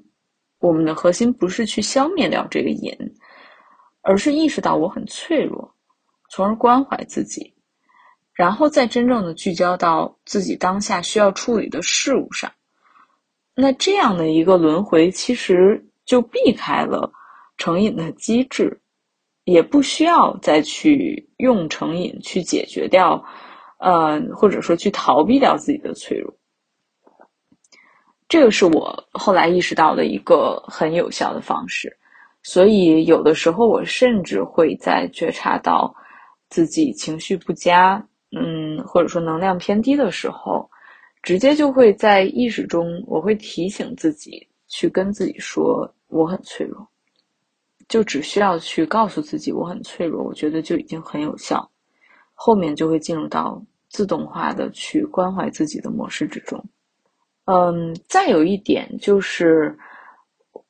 [0.59, 2.97] 我们的核心不是去消灭掉这个瘾，
[4.01, 5.69] 而是意识到我很脆弱，
[6.29, 7.53] 从而关怀自己，
[8.41, 12.51] 然后再真正的聚焦到自己当下需要处理的事物上。
[13.53, 17.11] 那这样的一个轮回，其实就避开了
[17.57, 18.81] 成瘾的机制，
[19.43, 23.23] 也不需要再去用成瘾去解决掉，
[23.77, 26.33] 呃，或者说去逃避掉自己的脆弱。
[28.27, 31.95] 这个是我后来意识到的一个很有效的方式。
[32.41, 35.93] 所以有的时候，我甚至会在觉察到
[36.49, 40.69] 自己情绪不佳，嗯，或者说能量偏低的时候。
[41.23, 46.87] 直接就会在意识中，我会提醒自己去跟自己说我很脆弱，
[47.87, 51.69] 就只需要去告诉自己我很脆弱，我觉得就已经很有效。
[52.33, 56.59] 后面就会进入到自动化的去关怀自己的模式之中。
[57.45, 59.77] 嗯，再有一点就是，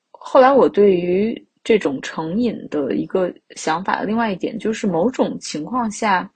[0.10, 6.30] 后来我对于这种成瘾的一个想法，另外一点就是某种情况下。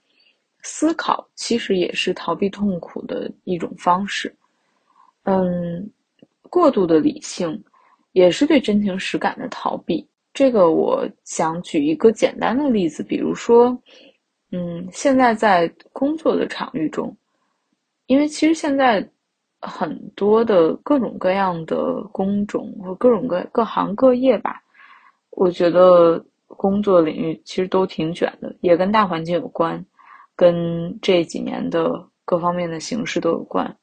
[0.68, 4.36] 思考其实也是逃避痛苦的一种方式，
[5.26, 5.88] 嗯，
[6.50, 7.64] 过度的理性
[8.14, 10.08] 也是对真情实感的逃避。
[10.34, 13.80] 这个我想举一个简单的例子，比如说，
[14.52, 17.16] 嗯，现在在工作的场域中，
[18.08, 19.08] 因为其实现在
[19.62, 24.64] 很多的各种各样的工种和各种各各行各业吧，
[25.30, 29.86] 我觉得工作领域其实都挺卷的，也跟大环境有关。
[30.36, 33.78] 跟这几年的各方面的形势都有关。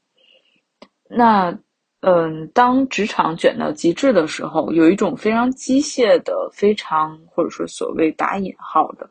[1.09, 1.57] 那，
[2.01, 9.09] 嗯，当职场卷到极致的时候，有一种非常机械的、非常或者说所谓打引号的、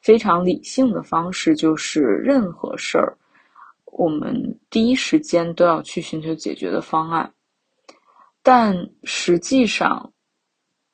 [0.00, 3.16] 非常理性的方式，就是任何事儿，
[3.86, 7.32] 我们第一时间都要去寻求解决的方案。
[8.42, 10.12] 但实际上，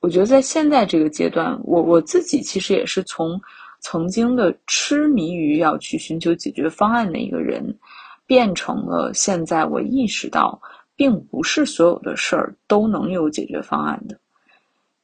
[0.01, 3.41] 我觉得在现在这个阶段，我我自己其实也是从。
[3.81, 7.79] 曾经的痴迷于要去寻求解决方案的一个人，
[8.27, 10.61] 变成了现在我意识到，
[10.97, 14.19] 并不是所有的事儿都能有解决方案的，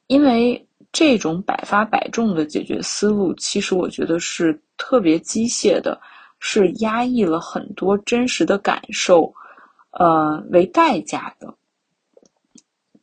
[0.09, 6.01] 因为这种百发百中的解决思路，其实我觉得是特别机械的，
[6.39, 9.33] 是压抑了很多真实的感受，
[9.93, 11.55] 呃为代价的，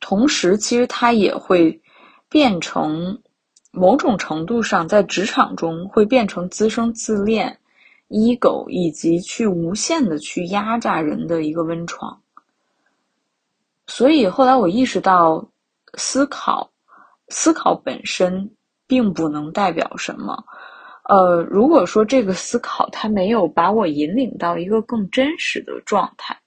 [0.00, 1.80] 同时其实它也会
[2.28, 3.18] 变成。
[3.72, 7.58] 某种程度上，在职场中会变成滋生自恋、
[8.10, 12.20] ego 以及去无限的去压榨人的一个温床。
[13.86, 15.42] 所以后来我意识到，
[15.94, 16.70] 思考，
[17.28, 18.48] 思考本身
[18.86, 20.44] 并不能代表什么。
[21.04, 26.38] 呃，如果说这个思考它没有把我引领到一个更真实的状态，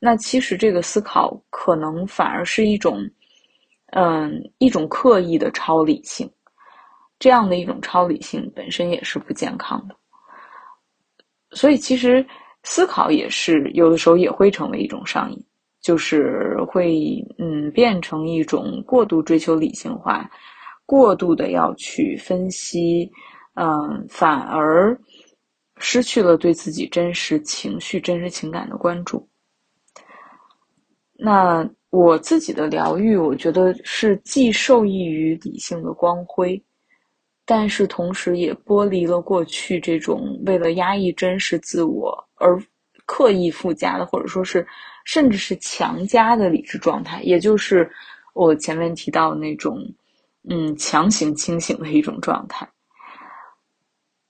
[0.00, 2.98] 那其实这个思考可能反而是一种，
[3.92, 6.28] 嗯，一种刻意的超理性。
[7.18, 9.96] 这样的一种超理性本身也是不健康的，
[11.52, 12.24] 所以其实
[12.62, 15.42] 思考也是有的时候也会成为一种上瘾，
[15.80, 20.28] 就是会嗯变成一种过度追求理性化，
[20.84, 23.10] 过度的要去分析，
[23.54, 24.98] 嗯，反而
[25.78, 29.26] 失去了对自己真实情绪、真实情感的关注。
[31.18, 36.62] 那我自己的疗愈，我觉得是既受益于理性的光辉，
[37.46, 42.60] 但是同时也剥离了过去这种为了压抑真实自我而
[43.06, 44.66] 刻意附加的，或者说是
[45.04, 47.88] 甚至是强加的理智状态，也就是
[48.34, 49.78] 我前面提到的那种，
[50.50, 52.68] 嗯，强行清醒的一种状态。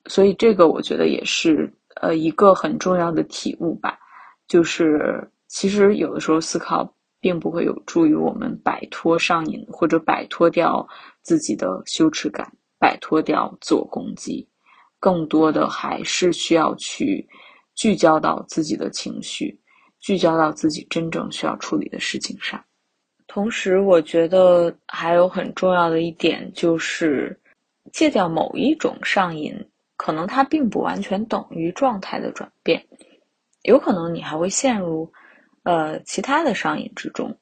[0.05, 3.99] 所以这个我觉得也是呃一个很重要的体悟吧，
[4.47, 10.87] 就是其实有的时候思考并不会有助于我们摆脱上瘾，或者摆脱掉
[11.23, 14.49] 自己的羞耻感，摆脱掉自我攻击，
[14.99, 17.27] 更多的还是需要去
[17.75, 19.59] 聚焦到自己的情绪，
[20.01, 22.63] 聚焦到自己真正需要处理的事情上。
[23.27, 27.39] 同时，我觉得还有很重要的一点就是
[27.93, 29.55] 戒掉某一种上瘾。
[29.99, 32.87] 可能它并不完全等于状态的转变，
[33.63, 35.11] 有可能你还会陷入，
[35.63, 37.35] 呃，其他的上瘾之中，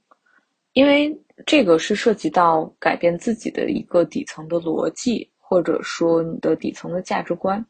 [0.72, 1.12] 因为
[1.46, 7.64] 这个是涉及到改变自己的一个底层的逻辑，或者说你的底层的价值观。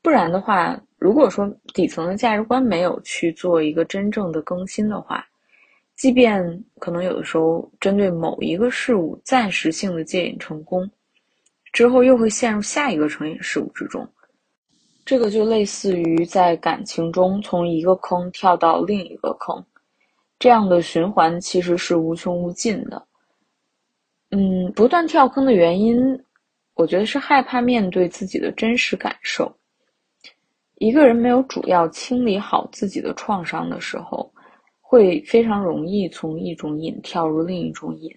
[0.00, 5.26] 不然的话，如果说底层的价值观没有去做一个真正的更新的话，
[5.96, 10.88] 即便可能有的时候针对某一个事物暂时性的戒瘾成功。
[11.72, 14.08] 之后又会陷入下一个成瘾事物之中，
[15.04, 19.62] 这个就类似于在感情中从一个坑跳到另一个坑，
[20.38, 23.06] 这样的循环其实是无穷无尽的。
[24.30, 25.98] 嗯，不断跳坑的原因，
[26.74, 29.52] 我觉得是害怕面对自己的真实感受。
[30.76, 34.32] 一个人没有主要清理好自己的创伤的时候，
[34.80, 38.10] 会非常容易从一种瘾跳入另一种瘾。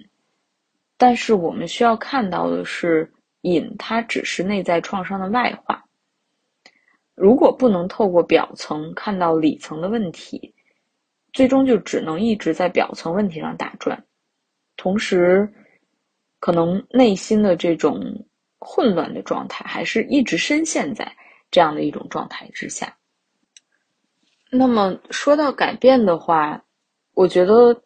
[0.97, 3.11] 但是我们需要看到的是。
[3.43, 5.83] 瘾，它只是内在创伤的外化。
[7.15, 10.53] 如果不能透过表层看到里层的问题，
[11.33, 14.05] 最终就只能一直在表层问题上打转，
[14.75, 15.51] 同时，
[16.39, 18.25] 可能内心的这种
[18.59, 21.15] 混乱的状态，还是一直深陷在
[21.49, 22.97] 这样的一种状态之下。
[24.49, 26.63] 那么说到改变的话，
[27.13, 27.81] 我觉得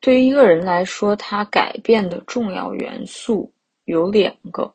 [0.00, 3.52] 对于一个人来说，他改变的重要元素。
[3.84, 4.74] 有两个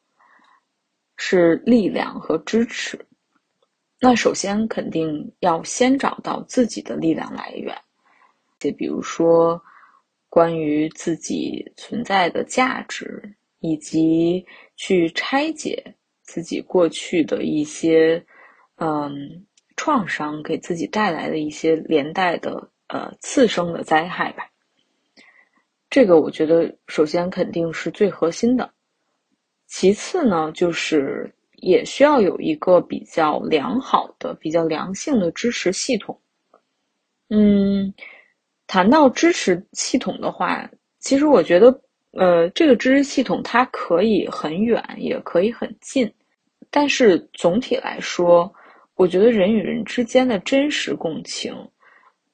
[1.18, 3.00] 是力量和支持。
[4.06, 7.74] 那首先肯定要先找到自己的力量来源，
[8.60, 9.64] 就比如说
[10.28, 14.45] 关于自己存在的价值，以及
[14.76, 15.82] 去拆解
[16.22, 18.22] 自己过去的一些
[18.76, 19.45] 嗯
[19.78, 24.45] 创伤给自己带来的一些连带的呃次生的灾害吧。
[25.89, 28.70] 这个我觉得首先肯定是最核心的。
[29.68, 31.34] 其次呢，就是
[31.64, 36.20] 也需要有一个比较良好的、比较良性的支持系统。
[37.30, 37.93] 嗯，
[38.68, 46.14] 谈到支持系统的话，其实我觉得，呃，这个支持系统它可以很远，也可以很近。
[46.70, 48.53] 但是总体来说，
[48.95, 51.55] 我觉得人与人之间的真实共情，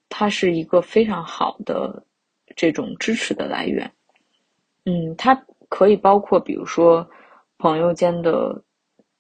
[0.10, 2.04] 它是一个非常好的
[2.56, 3.90] 这种支持的来源。
[4.86, 5.36] 嗯，它
[5.70, 7.08] 可以包括，比如说。
[7.62, 8.64] 朋友间的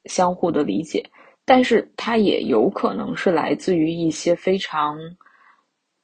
[0.10, 1.01] 相互的理解，
[1.45, 4.97] 但是它也有可能是来自于一些非常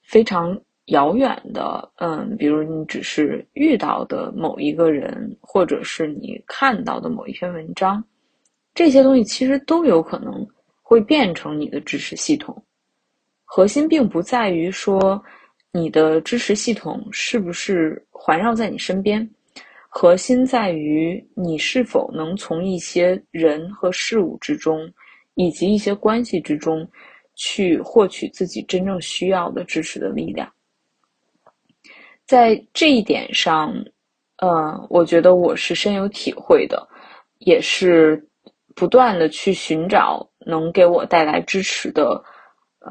[0.04, 8.02] 非常遥远的，嗯，比如你只是遇到的某一个人，或者是你看到的某一篇文章，
[8.74, 10.48] 这些东西其实都有可能
[10.84, 12.64] 会变成你的支持系统。
[13.44, 15.24] 核心并不在于说
[15.72, 19.28] 你的支持系统是不是环绕在你身边。
[19.98, 24.92] 核心在于你是否能从一些人和事物之中，
[25.36, 26.86] 以及一些关系之中，
[27.34, 30.52] 去获取自己真正需要的支持的力量。
[32.26, 33.74] 在这一点上，
[34.40, 36.86] 呃，我觉得我是深有体会的，
[37.38, 38.22] 也是
[38.76, 42.22] 不断的去寻找能给我带来支持的，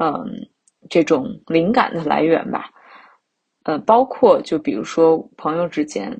[0.01, 0.25] 嗯，
[0.89, 2.71] 这种灵感的来源吧。
[3.61, 6.19] 呃，包括就比如说朋友之间。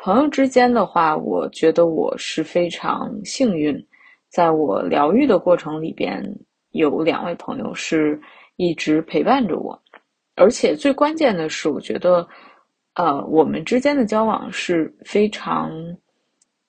[0.00, 3.84] 朋友之间的话，我觉得我是非常幸运，
[4.28, 6.22] 在我疗愈的过程里边，
[6.70, 8.18] 有两位朋友是
[8.54, 9.76] 一直陪伴着我，
[10.36, 12.26] 而且最关键的是，我觉得，
[12.94, 15.68] 呃，我们之间的交往是非常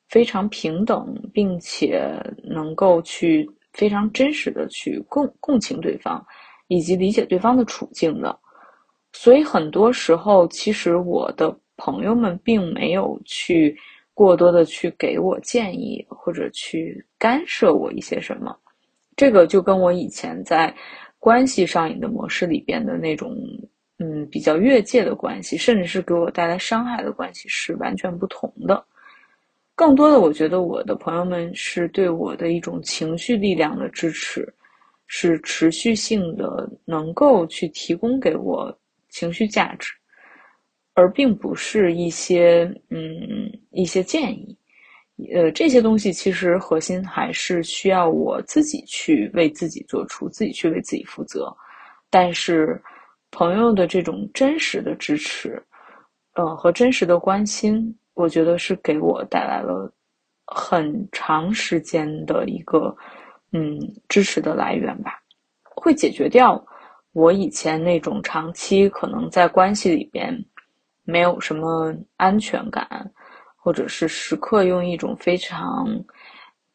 [0.08, 2.12] 非常平等，并且
[2.44, 6.26] 能够去非常真实的去共共情对方，
[6.68, 8.36] 以及理解对方的处境的。
[9.14, 11.56] 所以很多时候，其实我的。
[11.80, 13.76] 朋友们并没有去
[14.14, 18.54] 过多的去给我建议或者去干涉我一些什么，
[19.16, 20.76] 这个就跟我以前在
[21.18, 23.34] 关系上瘾的模式里边的那种，
[23.98, 28.86] 嗯，比较越界的关系，甚至是给我带来伤害的关系是完全不同的。
[29.74, 34.54] 更多的，我觉得我的朋友们是对我的一种情绪力量的支持，
[35.08, 38.78] 是持续性的，能够去提供给我
[39.08, 39.94] 情绪价值，
[41.00, 44.58] 而并不是一些嗯一些建议。
[45.34, 51.56] 呃，这些东西其实核心还是需要我自己去为自己做出，自己去为自己负责。
[52.10, 52.82] 但是，
[53.32, 55.62] 朋友的这种真实的支持，
[56.36, 57.96] 呃，和真实的关心。
[58.14, 59.90] 我觉得是给我带来了
[60.46, 62.94] 很长时间的一个
[63.54, 63.80] 嗯
[64.10, 65.22] 支持的来源吧，
[65.64, 66.62] 会解决掉
[67.14, 70.34] 我以前那种长期可能在关系里边
[71.10, 72.88] 没有什么安全感，
[73.56, 75.88] 或者是时刻用一种非常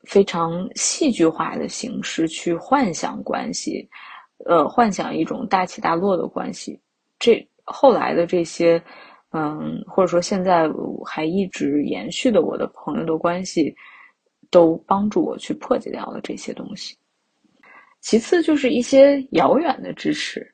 [0.04, 3.88] 非常戏剧化的形式去幻想关系，
[4.46, 6.80] 呃，幻想一种大起大落的关系，
[7.18, 8.82] 这后来的这些。
[9.36, 10.70] 嗯，或者说现在
[11.04, 13.74] 还一直延续的我的朋友的关系，
[14.48, 16.96] 都帮助我去破解掉了这些东西。
[18.00, 20.53] 其次就是一些遥远的支持，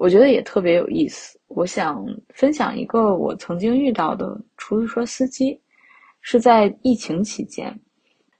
[0.00, 1.38] 我觉得也特别有意思。
[1.48, 5.60] 我想分享一个我曾经遇到的出租车司机，
[6.22, 7.78] 是在疫情期间。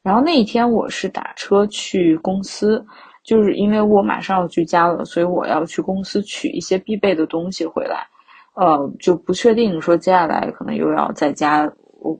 [0.02, 2.82] 然后那一天我是打车去公司，
[3.22, 8.06] 就是因为我马上要居家了，所以我要去公司取一些必备的东西回来。
[8.54, 11.70] 呃，就不确定说接下来可能又要在家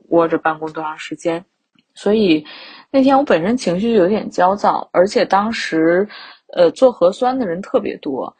[0.09, 1.43] 窝着办公多长时间，
[1.95, 2.45] 所以
[2.91, 6.07] 那天我本身情绪就有点焦躁，而且当时
[6.53, 8.31] 呃做核酸的人特别多，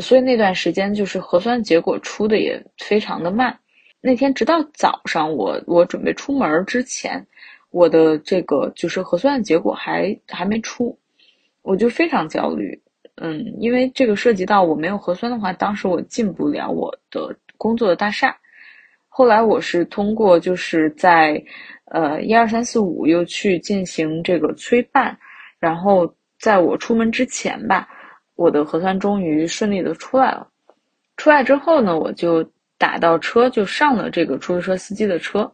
[0.00, 3.58] 所以那段时间就是核酸结果出的也非常的慢。
[4.00, 7.26] 那天直到早上我我准备出门之前，
[7.70, 10.98] 我的这个就是核酸结果还还没出，
[11.62, 12.80] 我就非常焦虑。
[13.16, 18.36] 嗯，因为这个涉及到我没有核酸的话，当时我进不了我的工作的大厦。
[19.08, 21.40] 后来我是通过就是在
[21.84, 25.16] 呃一二三四五又去进行这个催办，
[25.60, 27.88] 然后在我出门之前吧，
[28.36, 30.46] 我的核酸终于顺利的出来了。
[31.16, 32.44] 出来之后呢，我就
[32.76, 35.50] 打到车就上了这个出租车司机的车，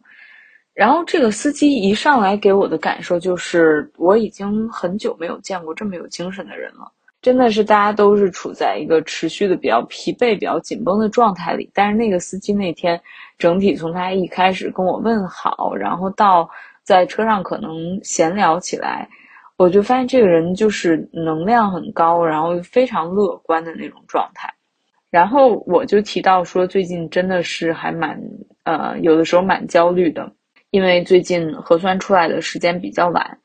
[0.73, 6.91] 然后这个司机一上来给我的感受就是我已经很久没有见过这么有精神的人了。
[7.21, 11.69] 真的是大家都是处在一个持续的比较疲惫、比较紧绷的状态里。
[11.71, 12.99] 但是那个司机那天，
[13.37, 16.49] 整体从他一开始跟我问好，然后到
[16.81, 19.07] 在车上可能闲聊起来，
[19.61, 24.51] 我就发现这个人就是能量很高，然后非常乐观的那种状态。
[25.09, 28.19] 然后我就提到说，最近真的是还蛮
[28.63, 30.31] 呃，有的时候蛮焦虑的，
[30.71, 33.37] 因为最近核酸出来的时间比较晚，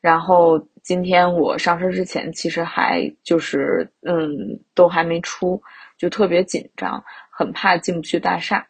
[0.00, 0.60] 然后。
[0.84, 4.30] 今天我上车之前，其实还就是嗯，
[4.74, 5.58] 都还没出，
[5.96, 8.62] 就特别紧张，很怕进不去大厦。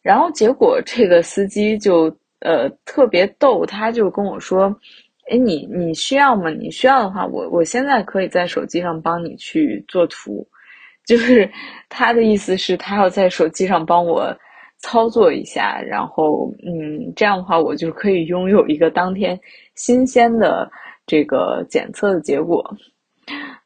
[0.00, 2.04] 然后结果这个司机就
[2.40, 4.74] 呃特别逗，他就跟我说
[5.30, 6.50] ：“哎，你你需要吗？
[6.50, 10.46] 你需要的话，我我现在可以在手机上帮你去做图。”
[11.06, 11.50] 就是
[11.88, 14.36] 他的意思是，他要在手机上帮我
[14.78, 19.38] 操作一下，然后嗯，这样的话，我就可以拥有一个当天
[19.74, 20.70] 新鲜的。
[21.10, 22.62] 这个检测的结果，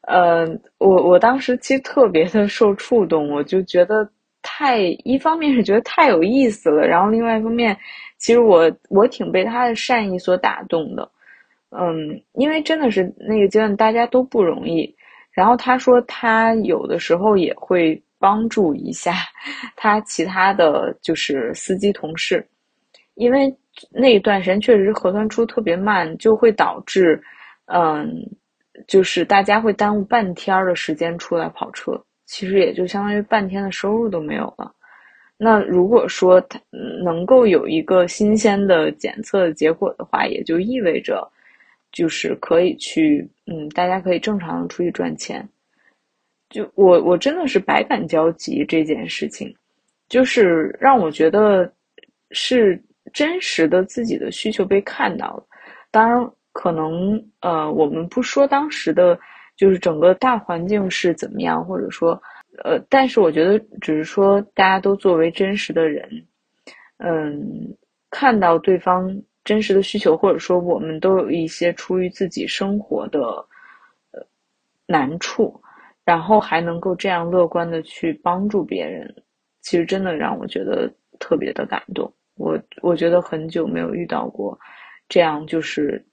[0.07, 0.47] 呃，
[0.77, 4.09] 我我当时其实特别的受触动，我就觉得
[4.41, 7.77] 太一方面是觉得太有意思了，然后另外一方面，
[8.17, 11.11] 其实我我挺被他的善意所打动的，
[11.77, 14.95] 嗯，因为真的是那个阶段大家都不容易，
[15.31, 19.13] 然后他说他有的时候也会帮助一下
[19.75, 22.47] 他其他的就是司机同事，
[23.15, 23.55] 因为
[23.91, 27.21] 那一段时间确实核酸出特别慢，就会导致。
[27.65, 28.13] 嗯，
[28.87, 34.69] 就是大家会耽误半天的时间出来跑车，其实也就相当于半天的收入都没有了。
[35.37, 36.59] 那如果说他
[37.03, 41.25] 能够有一个新鲜的检测结果的话，也就意味着
[41.93, 45.47] 就是可以去，嗯，大家可以正常的出去赚钱。
[46.49, 49.55] 就我我真的是百感交集这件事情，
[50.09, 51.73] 就是让我觉得
[52.31, 52.83] 是
[53.13, 55.45] 真实的自己的需求被看到了，
[55.89, 56.29] 当然。
[56.55, 59.19] 可能呃，我们不说当时的，
[59.57, 62.11] 就是整个大环境是怎么样，或者说，
[62.63, 66.07] 呃，但是我觉得只是说大家都作为真实的人，
[66.97, 67.75] 嗯，
[68.11, 73.21] 看到对方真实的需求，或者说我们都有一些出于自己生活的
[74.11, 74.25] 呃
[74.85, 75.59] 难处，
[76.03, 79.13] 然后还能够这样乐观的去帮助别人，
[79.61, 82.13] 其实真的让我觉得特别的感动。
[82.35, 84.57] 我我觉得很久没有遇到过
[85.07, 86.05] 这样就是。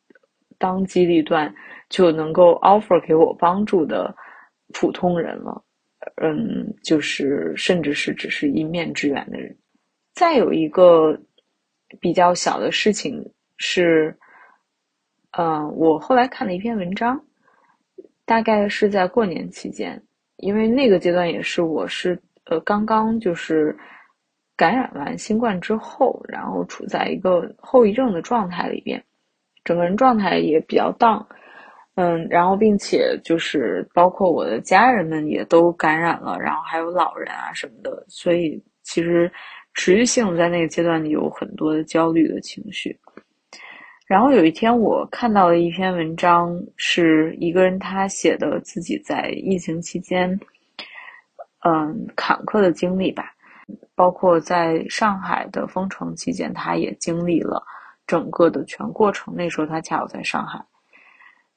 [0.59, 1.51] 当机立断
[1.89, 4.14] 就能够 offer 给我帮助的
[4.74, 5.64] 普通人了。
[6.16, 9.57] 嗯，就是甚至是只是一面之缘的人。
[10.12, 11.18] 再有一个
[11.99, 13.24] 比较小的事情
[13.57, 14.16] 是，
[15.32, 17.20] 嗯，我后来看了一篇文章，
[18.24, 20.01] 大概是在过年期间，
[20.36, 23.76] 因为那个阶段也是我是呃刚刚就是
[24.57, 29.03] 感染完新冠之后，然后处在一个后遗症的状态里边，
[29.64, 31.24] 整个人状态也比较 down。
[31.97, 39.30] 嗯，然后并且就是包括我的家人们也都感染了，然后还有老人啊什么的，所以其实
[39.75, 42.99] 持续性在那个阶段里有很多的焦虑的情绪。
[44.07, 50.39] 然后有一天我看到了一篇文章，是一个人他写的自己在疫情期间，
[51.64, 53.33] 嗯，坎坷的经历吧，
[53.95, 57.62] 包括在上海的封城期间，他也经历了
[58.05, 59.33] 整个的全过程。
[59.37, 60.61] 那时候他恰好在上海。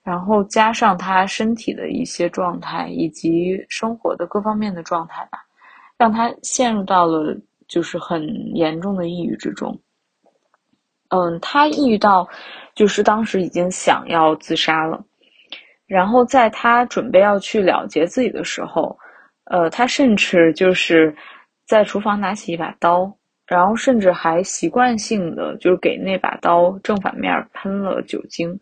[0.03, 5.43] 然后加上他身体的一些状态，以及生活的各方面的状态吧，
[5.97, 7.35] 让他陷入到了
[7.73, 8.21] 就是很
[8.55, 9.81] 严重的抑郁之中。
[11.09, 12.27] 嗯，他抑郁到
[12.75, 15.03] 就是当时已经想要自杀了。
[15.87, 18.95] 然后在他准备要去了结自己的时候，
[19.45, 21.15] 呃，他甚至就是
[21.65, 23.11] 在厨房拿起一把刀，
[23.47, 28.59] 然后甚至还习惯性的就是给那把刀正反面喷了酒精。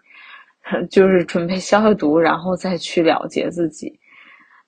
[0.92, 3.92] 就是准备消消毒，然后再去了结自己。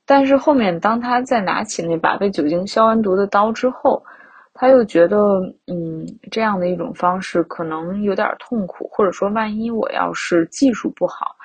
[0.07, 4.03] 但是后面，当他再拿起那把被酒精消完毒的刀之后，
[4.53, 5.17] 他又觉得，
[5.67, 11.35] 嗯，这样的一种方式可能有点痛苦，或者说，万一我要是技术不好，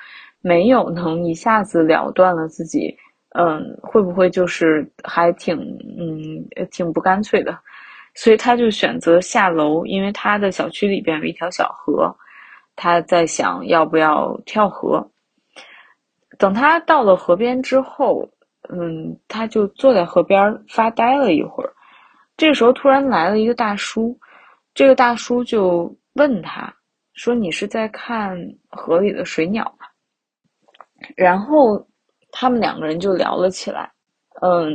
[0.41, 2.95] 没有能一下子了断了自己，
[3.35, 5.57] 嗯，会不会就是还挺，
[5.97, 7.57] 嗯，挺不干脆的？
[8.15, 12.15] 所以他就选择下楼，因为他的小区里边有一条小河。
[12.75, 15.05] 他在想要不要跳河。
[16.37, 18.25] 等他到了河边之后，
[18.69, 21.73] 嗯，他就坐在河边发呆了一会儿。
[22.39, 24.17] 这个时候，突然来了一个大叔。
[24.73, 26.73] 这个大叔就问他
[27.11, 28.33] 说：“你是在看
[28.69, 29.85] 河里的水鸟吗？”
[31.17, 31.85] 然后
[32.31, 33.91] 他们两个人就聊了起来。
[34.41, 34.71] 嗯，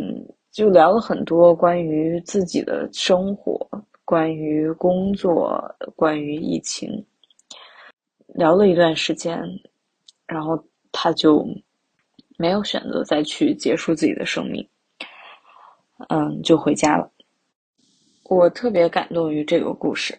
[0.53, 3.67] 就聊了很多关于自己的生活、
[4.05, 5.59] 关于工作、
[5.97, 7.03] 关于疫情。
[8.27, 9.41] 聊了一段时间，
[10.27, 10.63] 然后
[10.93, 11.49] 他就
[12.37, 14.69] 没有选择再去结束自己的生命，
[16.11, 17.11] 嗯，就回家了。
[18.25, 20.19] 我特别感动于这个故事，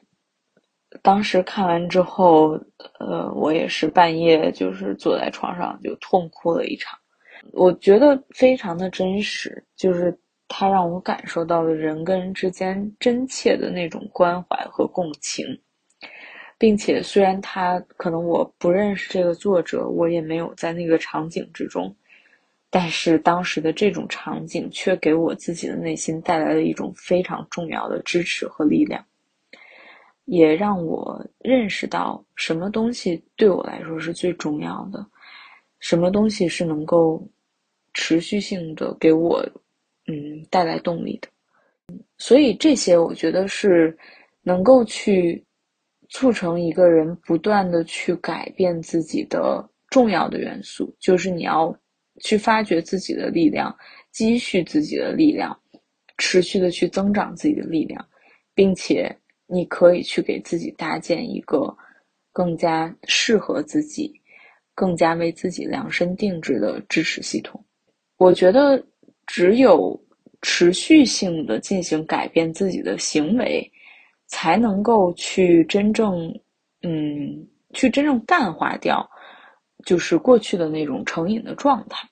[1.01, 2.60] 当时看完之后，
[2.99, 6.97] 呃，我也是半夜就是坐在床上就痛哭了一场。
[7.51, 15.45] 我觉得非常的真实，就是他让我感受到了人跟人之间真切的那种关怀和共情。
[16.58, 21.93] 并且，虽然他可能我不认识这个作者，我也没有在那个场景之中，
[22.76, 29.02] 但是当时的这种场景却给我自己的内心带来了一种非常重要的支持和力量，
[30.26, 35.08] 也让我认识到什么东西对我来说是最重要的，
[35.80, 37.26] 什么东西是能够
[37.94, 39.42] 持续性的给我
[40.08, 41.30] 嗯带来动力的，
[42.18, 43.98] 所以这些我觉得是
[44.44, 45.42] 能够去。
[46.08, 51.76] 促成一个人不断的去改变自己的重要的元素，就是你要
[52.22, 53.76] 去发掘自己的力量，
[54.11, 55.57] 积蓄自己的力量，
[56.18, 58.05] 持续的去增长自己的力量，
[58.53, 59.16] 并且
[59.47, 61.76] 你可以去给自己搭建一个
[62.32, 64.13] 更加适合自己、
[64.74, 67.63] 更加为自己量身定制的支持系统。
[68.18, 68.84] 我觉得，
[69.28, 69.99] 只有
[70.41, 73.72] 持续性的进行改变自己的行为。
[74.28, 76.34] 才能够去真正，
[76.82, 79.07] 嗯，去真正淡化掉，
[79.86, 82.06] 就是过去的那种成瘾的状态。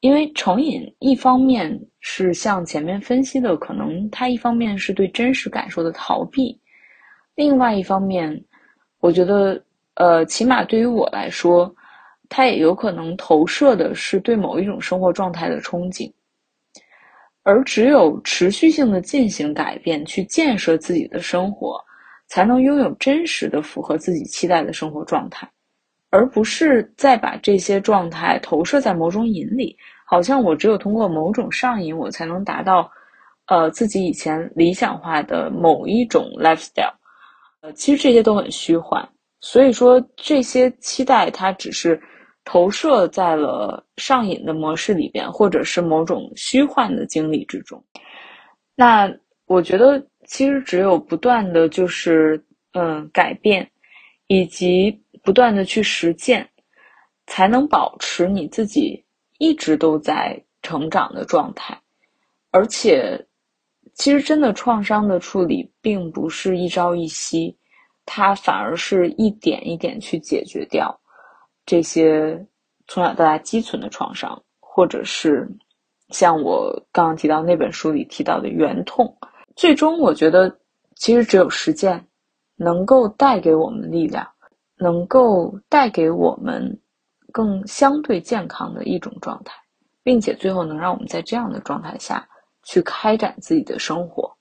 [0.00, 6.56] 因为成瘾，一方面是像前面分析的，可能它一方面是对真实感受的逃避，
[7.34, 8.44] 另外一方面，
[9.00, 9.60] 我觉得，
[9.94, 11.74] 呃，起码对于我来说，
[12.28, 16.12] 它也有可能投射的是对某一种生活状态的憧憬。
[17.42, 21.84] 而只有持续性的进行改变，去建设自己的生活，
[22.28, 25.50] 才能拥有真实的符合自己期待的生活状态，
[26.10, 29.76] 而不是再把这些状态投射在某种瘾里。
[30.04, 32.90] 好像我只有通过某种上瘾，我才能达到，
[33.46, 36.94] 呃，自己以前理想化的某一种 lifestyle。
[37.60, 39.08] 呃，其实这些都很虚幻。
[39.40, 42.00] 所以说，这些期待它只是。
[42.50, 47.84] 投射在了上瘾的模式里边，或者是某种虚幻的经历之中。
[48.74, 49.06] 那
[49.44, 52.42] 我觉得，其实只有不断的就是
[52.72, 53.70] 嗯改变，
[54.28, 56.48] 以及不断的去实践，
[57.26, 59.04] 才能保持你自己
[59.38, 61.78] 一直都在成长的状态。
[62.50, 63.26] 而且，
[63.94, 67.56] 其实真的创伤的处理并不是一朝一夕，
[68.06, 70.98] 它反而是一点一点去解决掉
[71.66, 72.46] 这些
[72.86, 75.46] 从小到大积存的创伤，或者是
[76.08, 79.14] 像我刚刚提到那本书里提到的圆痛。
[79.54, 80.58] 最终，我觉得
[80.96, 82.02] 其实只有实践
[82.56, 84.26] 能够带给我们力量。
[84.78, 86.80] 能够带给我们
[87.32, 89.54] 更相对健康的一种状态，
[90.02, 92.26] 并且最后能让我们在这样的状态下
[92.62, 94.32] 去开展自己的生活。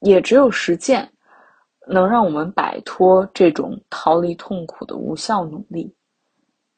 [0.00, 1.10] 也只有实践，
[1.86, 5.94] 能让我们摆脱这种逃离痛苦的无效努力，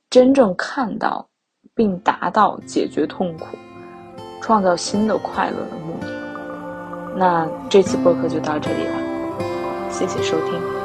[0.08, 1.28] 真正看到
[1.74, 3.46] 并达到解决痛苦、
[4.40, 6.08] 创造新的快乐的目的。
[7.16, 10.79] 那这期播客就到这里了，谢谢收听。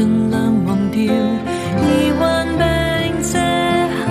[0.00, 0.98] 尽量忘掉
[1.76, 1.84] 而
[2.18, 2.20] 患
[2.56, 2.64] 病
[3.30, 3.36] 这
[4.00, 4.08] 刻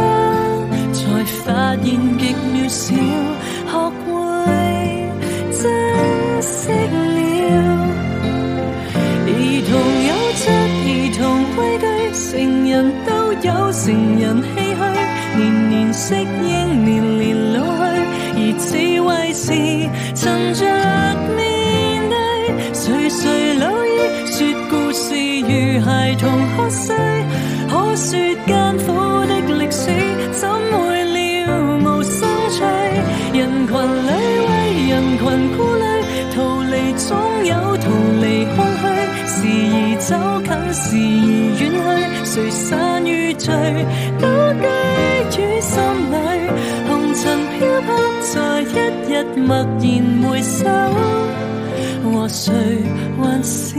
[0.94, 1.02] 才
[1.42, 1.86] 发现
[2.20, 2.22] 极
[2.54, 2.94] 渺小
[3.66, 3.74] 学
[4.06, 4.08] 会
[5.50, 5.62] 珍
[6.44, 7.10] 惜了
[9.26, 9.30] 儿
[9.66, 9.70] 童
[10.06, 10.46] 有着
[10.86, 10.88] 儿
[11.18, 11.20] 童
[11.58, 11.84] 畏惧
[12.14, 12.30] 成
[12.70, 12.72] 人
[13.04, 13.82] 都有成
[14.20, 14.82] 人唏嘘
[15.40, 16.59] 年年适应
[26.70, 26.96] 碎，
[27.70, 28.86] 可说艰苦
[29.28, 29.92] 的历史
[30.32, 31.18] 怎会了
[31.84, 32.18] 无生
[32.50, 32.58] 趣？
[33.34, 33.72] 人群
[34.08, 34.10] 里
[34.48, 34.52] 为
[34.90, 35.22] 人群
[35.56, 35.84] 顾虑，
[36.36, 37.08] 逃离总
[37.46, 37.86] 有逃
[38.22, 38.82] 离空虚，
[39.28, 39.38] 时
[39.72, 40.10] 而走
[40.44, 41.28] 近，时而
[41.60, 41.62] 远
[42.24, 43.46] 去，谁散于聚
[44.20, 44.24] 都
[44.60, 44.66] 寄
[45.42, 45.74] 予心
[46.12, 46.16] 里。
[46.88, 47.22] 红尘
[47.58, 47.88] 漂泊
[48.22, 48.64] 在一
[49.10, 49.84] 日默然
[50.30, 50.58] 回首，
[52.04, 52.44] 和谁
[53.18, 53.76] 还是？